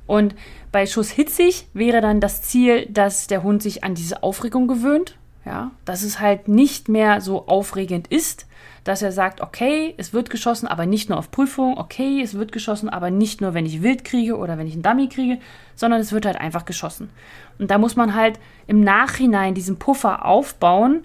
Und 0.07 0.37
bei 0.71 0.87
Schuss 0.87 1.11
hitzig 1.11 1.67
wäre 1.75 2.01
dann 2.01 2.21
das 2.21 2.43
Ziel, 2.43 2.87
dass 2.91 3.27
der 3.27 3.43
Hund 3.43 3.63
sich 3.63 3.83
an 3.83 3.95
diese 3.95 4.23
Aufregung 4.23 4.69
gewöhnt. 4.69 5.17
Ja, 5.45 5.73
dass 5.85 6.05
es 6.05 6.21
halt 6.21 6.47
nicht 6.47 6.89
mehr 6.89 7.21
so 7.21 7.49
aufregend 7.49 8.07
ist, 8.07 8.47
dass 8.85 9.03
er 9.03 9.13
sagt, 9.13 9.41
okay, 9.41 9.95
es 9.97 10.13
wird 10.13 10.31
geschossen, 10.31 10.67
aber 10.67 10.87
nicht 10.87 11.09
nur 11.09 11.19
auf 11.19 11.31
Prüfung, 11.31 11.79
okay, 11.79 12.21
es 12.21 12.35
wird 12.35 12.51
geschossen, 12.51 12.89
aber 12.89 13.11
nicht 13.11 13.41
nur, 13.41 13.55
wenn 13.55 13.67
ich 13.67 13.83
wild 13.83 14.05
kriege 14.05 14.37
oder 14.37 14.59
wenn 14.59 14.67
ich 14.67 14.75
einen 14.75 14.83
Dummy 14.83 15.09
kriege, 15.09 15.39
sondern 15.77 16.01
es 16.01 16.13
wird 16.13 16.27
halt 16.27 16.37
einfach 16.37 16.65
geschossen. 16.65 17.11
Und 17.59 17.71
da 17.71 17.79
muss 17.79 17.95
man 17.95 18.15
halt 18.15 18.41
im 18.67 18.81
Nachhinein 18.81 19.55
diesen 19.55 19.79
Puffer 19.79 20.25
aufbauen. 20.25 21.05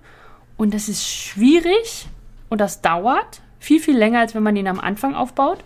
Und 0.58 0.74
das 0.74 0.90
ist 0.90 1.08
schwierig 1.08 2.08
und 2.50 2.62
das 2.62 2.82
dauert 2.82 3.42
viel, 3.60 3.80
viel 3.80 3.98
länger, 3.98 4.22
als 4.22 4.34
wenn 4.34 4.44
man 4.44 4.56
ihn 4.56 4.68
am 4.68 4.80
Anfang 4.80 5.14
aufbaut. 5.14 5.64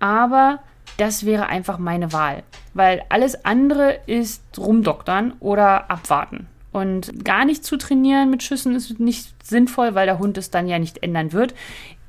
Aber 0.00 0.60
das 0.96 1.26
wäre 1.26 1.46
einfach 1.46 1.78
meine 1.78 2.12
Wahl. 2.12 2.42
Weil 2.72 3.04
alles 3.10 3.44
andere 3.44 3.98
ist 4.06 4.42
rumdoktern 4.56 5.34
oder 5.40 5.90
abwarten. 5.90 6.48
Und 6.74 7.24
gar 7.24 7.44
nicht 7.44 7.64
zu 7.64 7.76
trainieren 7.76 8.30
mit 8.30 8.42
Schüssen 8.42 8.74
ist 8.74 8.98
nicht 8.98 9.32
sinnvoll, 9.44 9.94
weil 9.94 10.06
der 10.06 10.18
Hund 10.18 10.36
es 10.36 10.50
dann 10.50 10.66
ja 10.66 10.80
nicht 10.80 11.04
ändern 11.04 11.32
wird. 11.32 11.54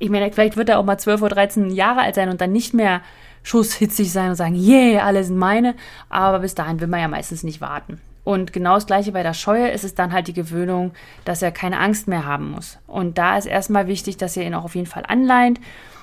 Ich 0.00 0.10
meine, 0.10 0.32
vielleicht 0.32 0.56
wird 0.56 0.68
er 0.68 0.80
auch 0.80 0.84
mal 0.84 0.98
12 0.98 1.22
oder 1.22 1.36
13 1.36 1.70
Jahre 1.70 2.00
alt 2.00 2.16
sein 2.16 2.30
und 2.30 2.40
dann 2.40 2.50
nicht 2.50 2.74
mehr 2.74 3.00
schusshitzig 3.44 4.10
sein 4.10 4.30
und 4.30 4.34
sagen, 4.34 4.56
yeah, 4.56 5.04
alle 5.04 5.22
sind 5.22 5.36
meine. 5.36 5.76
Aber 6.08 6.40
bis 6.40 6.56
dahin 6.56 6.80
will 6.80 6.88
man 6.88 6.98
ja 6.98 7.06
meistens 7.06 7.44
nicht 7.44 7.60
warten. 7.60 8.00
Und 8.24 8.52
genau 8.52 8.74
das 8.74 8.88
gleiche 8.88 9.12
bei 9.12 9.22
der 9.22 9.34
Scheue 9.34 9.68
ist 9.68 9.84
es 9.84 9.94
dann 9.94 10.12
halt 10.12 10.26
die 10.26 10.32
Gewöhnung, 10.32 10.90
dass 11.24 11.42
er 11.42 11.52
keine 11.52 11.78
Angst 11.78 12.08
mehr 12.08 12.24
haben 12.24 12.50
muss. 12.50 12.78
Und 12.88 13.18
da 13.18 13.38
ist 13.38 13.46
erstmal 13.46 13.86
wichtig, 13.86 14.16
dass 14.16 14.36
ihr 14.36 14.42
ihn 14.42 14.54
auch 14.54 14.64
auf 14.64 14.74
jeden 14.74 14.88
Fall 14.88 15.04
anleint. 15.06 15.60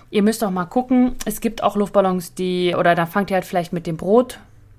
Ihr 0.09 0.23
müsst 0.23 0.41
auch 0.41 0.51
mal 0.51 0.63
gucken, 0.63 1.17
es 1.25 1.41
gibt 1.41 1.63
auch 1.63 1.75
Luftballons, 1.75 2.33
die, 2.33 2.75
oder 2.79 2.95
da 2.95 3.07
fangt 3.07 3.29
ihr 3.29 3.35
halt 3.35 3.45
vielleicht 3.45 3.73
mit 3.73 3.87
den 3.87 3.97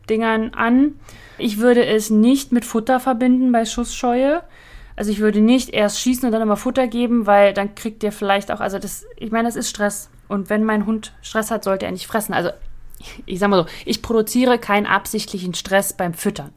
Brotdingern 0.04 0.54
an. 0.54 0.94
Ich 1.38 1.58
würde 1.58 1.84
es 1.84 2.10
nicht 2.10 2.52
mit 2.52 2.64
Futter 2.64 3.00
verbinden 3.00 3.50
bei 3.52 3.64
Schussscheue. 3.64 4.42
Also 4.96 5.10
ich 5.10 5.18
würde 5.18 5.40
nicht 5.40 5.70
erst 5.70 6.00
schießen 6.00 6.26
und 6.26 6.32
dann 6.32 6.42
immer 6.42 6.56
Futter 6.56 6.86
geben, 6.86 7.26
weil 7.26 7.52
dann 7.52 7.74
kriegt 7.74 8.04
ihr 8.04 8.12
vielleicht 8.12 8.52
auch, 8.52 8.60
also 8.60 8.78
das, 8.78 9.06
ich 9.16 9.32
meine, 9.32 9.48
das 9.48 9.56
ist 9.56 9.68
Stress. 9.68 10.08
Und 10.28 10.50
wenn 10.50 10.62
mein 10.62 10.86
Hund 10.86 11.12
Stress 11.20 11.50
hat, 11.50 11.64
sollte 11.64 11.86
er 11.86 11.92
nicht 11.92 12.06
fressen. 12.06 12.32
Also 12.32 12.50
ich 13.26 13.38
sag 13.38 13.50
mal 13.50 13.64
so, 13.64 13.68
ich 13.84 14.02
produziere 14.02 14.58
keinen 14.58 14.86
absichtlichen 14.86 15.54
Stress 15.54 15.92
beim 15.92 16.14
Füttern. 16.14 16.52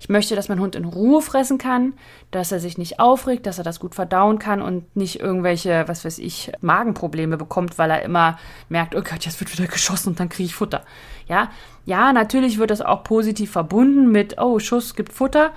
Ich 0.00 0.08
möchte, 0.08 0.36
dass 0.36 0.48
mein 0.48 0.60
Hund 0.60 0.76
in 0.76 0.84
Ruhe 0.84 1.22
fressen 1.22 1.58
kann, 1.58 1.94
dass 2.30 2.52
er 2.52 2.60
sich 2.60 2.78
nicht 2.78 3.00
aufregt, 3.00 3.46
dass 3.46 3.58
er 3.58 3.64
das 3.64 3.80
gut 3.80 3.94
verdauen 3.94 4.38
kann 4.38 4.62
und 4.62 4.94
nicht 4.96 5.20
irgendwelche, 5.20 5.84
was 5.86 6.04
weiß 6.04 6.18
ich, 6.18 6.52
Magenprobleme 6.60 7.36
bekommt, 7.36 7.78
weil 7.78 7.90
er 7.90 8.02
immer 8.02 8.38
merkt, 8.68 8.94
oh 8.94 9.02
Gott, 9.02 9.24
jetzt 9.24 9.40
wird 9.40 9.52
wieder 9.52 9.68
geschossen 9.68 10.10
und 10.10 10.20
dann 10.20 10.28
kriege 10.28 10.46
ich 10.46 10.54
Futter. 10.54 10.82
Ja, 11.26 11.50
ja, 11.84 12.12
natürlich 12.12 12.58
wird 12.58 12.70
das 12.70 12.80
auch 12.80 13.04
positiv 13.04 13.50
verbunden 13.50 14.10
mit, 14.10 14.38
oh, 14.38 14.58
Schuss 14.58 14.94
gibt 14.94 15.12
Futter, 15.12 15.52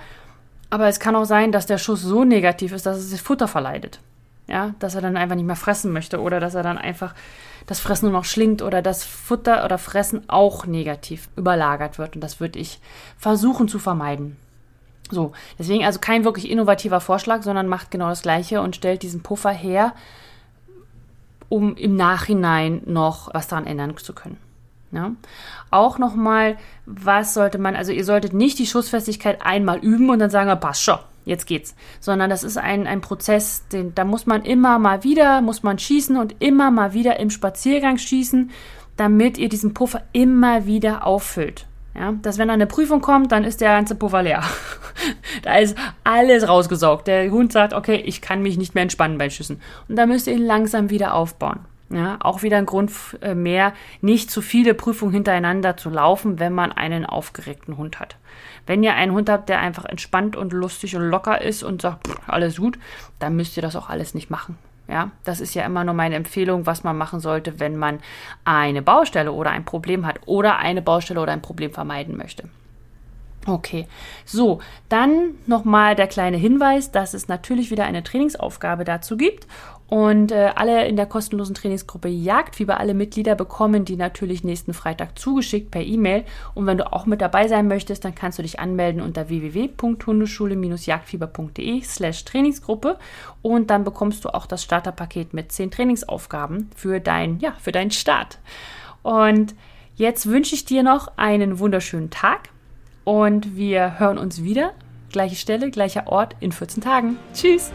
aber 0.70 0.88
es 0.88 1.00
kann 1.00 1.16
auch 1.16 1.24
sein, 1.24 1.52
dass 1.52 1.66
der 1.66 1.78
Schuss 1.78 2.02
so 2.02 2.24
negativ 2.24 2.72
ist, 2.72 2.86
dass 2.86 2.98
es 2.98 3.10
sich 3.10 3.22
Futter 3.22 3.48
verleidet. 3.48 4.00
Ja, 4.48 4.74
dass 4.80 4.94
er 4.94 5.00
dann 5.00 5.16
einfach 5.16 5.36
nicht 5.36 5.46
mehr 5.46 5.56
fressen 5.56 5.92
möchte 5.92 6.20
oder 6.20 6.40
dass 6.40 6.54
er 6.54 6.62
dann 6.62 6.78
einfach 6.78 7.14
das 7.66 7.80
Fressen 7.80 8.06
nur 8.10 8.18
noch 8.18 8.24
schlingt 8.24 8.60
oder 8.60 8.82
das 8.82 9.04
Futter 9.04 9.64
oder 9.64 9.78
Fressen 9.78 10.28
auch 10.28 10.66
negativ 10.66 11.28
überlagert 11.36 11.98
wird. 11.98 12.16
Und 12.16 12.20
das 12.22 12.40
würde 12.40 12.58
ich 12.58 12.80
versuchen 13.16 13.68
zu 13.68 13.78
vermeiden. 13.78 14.36
So, 15.10 15.32
deswegen 15.58 15.84
also 15.84 16.00
kein 16.00 16.24
wirklich 16.24 16.50
innovativer 16.50 17.00
Vorschlag, 17.00 17.42
sondern 17.42 17.68
macht 17.68 17.90
genau 17.90 18.08
das 18.08 18.22
Gleiche 18.22 18.62
und 18.62 18.76
stellt 18.76 19.02
diesen 19.02 19.22
Puffer 19.22 19.50
her, 19.50 19.94
um 21.48 21.76
im 21.76 21.96
Nachhinein 21.96 22.82
noch 22.86 23.32
was 23.34 23.46
daran 23.46 23.66
ändern 23.66 23.96
zu 23.96 24.14
können. 24.14 24.38
Ja. 24.90 25.12
Auch 25.70 25.98
nochmal, 25.98 26.56
was 26.86 27.34
sollte 27.34 27.58
man, 27.58 27.76
also 27.76 27.92
ihr 27.92 28.04
solltet 28.04 28.34
nicht 28.34 28.58
die 28.58 28.66
Schussfestigkeit 28.66 29.40
einmal 29.42 29.78
üben 29.78 30.10
und 30.10 30.18
dann 30.18 30.30
sagen, 30.30 30.50
ah, 30.50 30.56
passt 30.56 30.82
schon, 30.82 30.98
jetzt 31.24 31.46
geht's. 31.46 31.74
Sondern 32.00 32.30
das 32.30 32.44
ist 32.44 32.58
ein, 32.58 32.86
ein 32.86 33.00
Prozess, 33.00 33.66
den, 33.68 33.94
da 33.94 34.04
muss 34.04 34.26
man 34.26 34.44
immer 34.44 34.78
mal 34.78 35.04
wieder, 35.04 35.40
muss 35.40 35.62
man 35.62 35.78
schießen 35.78 36.16
und 36.16 36.36
immer 36.40 36.70
mal 36.70 36.94
wieder 36.94 37.18
im 37.20 37.30
Spaziergang 37.30 37.98
schießen, 37.98 38.50
damit 38.96 39.38
ihr 39.38 39.48
diesen 39.48 39.74
Puffer 39.74 40.02
immer 40.12 40.66
wieder 40.66 41.06
auffüllt. 41.06 41.66
Ja, 41.94 42.12
dass 42.22 42.38
wenn 42.38 42.48
eine 42.48 42.66
Prüfung 42.66 43.02
kommt, 43.02 43.32
dann 43.32 43.44
ist 43.44 43.60
der 43.60 43.74
ganze 43.74 43.94
Puffer 43.94 44.22
leer. 44.22 44.42
da 45.42 45.58
ist 45.58 45.76
alles 46.04 46.48
rausgesaugt. 46.48 47.06
Der 47.06 47.30
Hund 47.30 47.52
sagt, 47.52 47.74
okay, 47.74 47.96
ich 47.96 48.22
kann 48.22 48.42
mich 48.42 48.56
nicht 48.56 48.74
mehr 48.74 48.82
entspannen 48.82 49.18
bei 49.18 49.28
Schüssen. 49.28 49.60
Und 49.88 49.96
da 49.96 50.06
müsst 50.06 50.26
ihr 50.26 50.34
ihn 50.34 50.46
langsam 50.46 50.88
wieder 50.88 51.14
aufbauen. 51.14 51.60
Ja, 51.92 52.16
auch 52.20 52.42
wieder 52.42 52.56
ein 52.56 52.64
Grund 52.64 52.90
äh, 53.20 53.34
mehr, 53.34 53.74
nicht 54.00 54.30
zu 54.30 54.40
viele 54.40 54.72
Prüfungen 54.72 55.12
hintereinander 55.12 55.76
zu 55.76 55.90
laufen, 55.90 56.40
wenn 56.40 56.54
man 56.54 56.72
einen 56.72 57.04
aufgeregten 57.04 57.76
Hund 57.76 58.00
hat. 58.00 58.16
Wenn 58.66 58.82
ihr 58.82 58.94
einen 58.94 59.12
Hund 59.12 59.28
habt, 59.28 59.50
der 59.50 59.60
einfach 59.60 59.84
entspannt 59.84 60.34
und 60.34 60.54
lustig 60.54 60.96
und 60.96 61.02
locker 61.02 61.42
ist 61.42 61.62
und 61.62 61.82
sagt, 61.82 62.08
pff, 62.08 62.18
alles 62.28 62.56
gut, 62.56 62.78
dann 63.18 63.36
müsst 63.36 63.58
ihr 63.58 63.62
das 63.62 63.76
auch 63.76 63.90
alles 63.90 64.14
nicht 64.14 64.30
machen. 64.30 64.56
Ja, 64.88 65.10
das 65.24 65.40
ist 65.40 65.54
ja 65.54 65.66
immer 65.66 65.84
nur 65.84 65.94
meine 65.94 66.16
Empfehlung, 66.16 66.64
was 66.64 66.82
man 66.82 66.96
machen 66.96 67.20
sollte, 67.20 67.60
wenn 67.60 67.76
man 67.76 68.00
eine 68.44 68.80
Baustelle 68.80 69.32
oder 69.32 69.50
ein 69.50 69.66
Problem 69.66 70.06
hat 70.06 70.20
oder 70.24 70.58
eine 70.58 70.80
Baustelle 70.80 71.20
oder 71.20 71.32
ein 71.32 71.42
Problem 71.42 71.72
vermeiden 71.72 72.16
möchte. 72.16 72.48
Okay, 73.46 73.86
so, 74.24 74.60
dann 74.88 75.34
nochmal 75.46 75.94
der 75.96 76.06
kleine 76.06 76.36
Hinweis, 76.36 76.92
dass 76.92 77.12
es 77.12 77.26
natürlich 77.26 77.72
wieder 77.72 77.84
eine 77.84 78.04
Trainingsaufgabe 78.04 78.84
dazu 78.84 79.16
gibt. 79.16 79.48
Und 79.88 80.30
äh, 80.32 80.52
alle 80.54 80.86
in 80.86 80.96
der 80.96 81.04
kostenlosen 81.04 81.54
Trainingsgruppe 81.54 82.08
Jagdfieber, 82.08 82.80
alle 82.80 82.94
Mitglieder 82.94 83.34
bekommen 83.34 83.84
die 83.84 83.96
natürlich 83.96 84.42
nächsten 84.42 84.72
Freitag 84.72 85.18
zugeschickt 85.18 85.70
per 85.70 85.82
E-Mail. 85.82 86.24
Und 86.54 86.66
wenn 86.66 86.78
du 86.78 86.90
auch 86.90 87.04
mit 87.04 87.20
dabei 87.20 87.46
sein 87.46 87.68
möchtest, 87.68 88.06
dann 88.06 88.14
kannst 88.14 88.38
du 88.38 88.42
dich 88.42 88.58
anmelden 88.58 89.02
unter 89.02 89.28
www.hundeschule-jagdfieber.de 89.28 91.82
slash 91.82 92.24
Trainingsgruppe. 92.24 92.98
Und 93.42 93.68
dann 93.68 93.84
bekommst 93.84 94.24
du 94.24 94.30
auch 94.30 94.46
das 94.46 94.62
Starterpaket 94.62 95.34
mit 95.34 95.52
zehn 95.52 95.70
Trainingsaufgaben 95.70 96.70
für, 96.74 96.98
dein, 96.98 97.38
ja, 97.40 97.52
für 97.60 97.72
deinen 97.72 97.90
Start. 97.90 98.38
Und 99.02 99.54
jetzt 99.96 100.26
wünsche 100.26 100.54
ich 100.54 100.64
dir 100.64 100.82
noch 100.82 101.18
einen 101.18 101.58
wunderschönen 101.58 102.08
Tag 102.08 102.48
und 103.04 103.56
wir 103.56 103.98
hören 103.98 104.18
uns 104.18 104.42
wieder. 104.42 104.72
Gleiche 105.10 105.36
Stelle, 105.36 105.70
gleicher 105.70 106.06
Ort 106.06 106.36
in 106.40 106.52
14 106.52 106.82
Tagen. 106.82 107.16
Tschüss! 107.34 107.72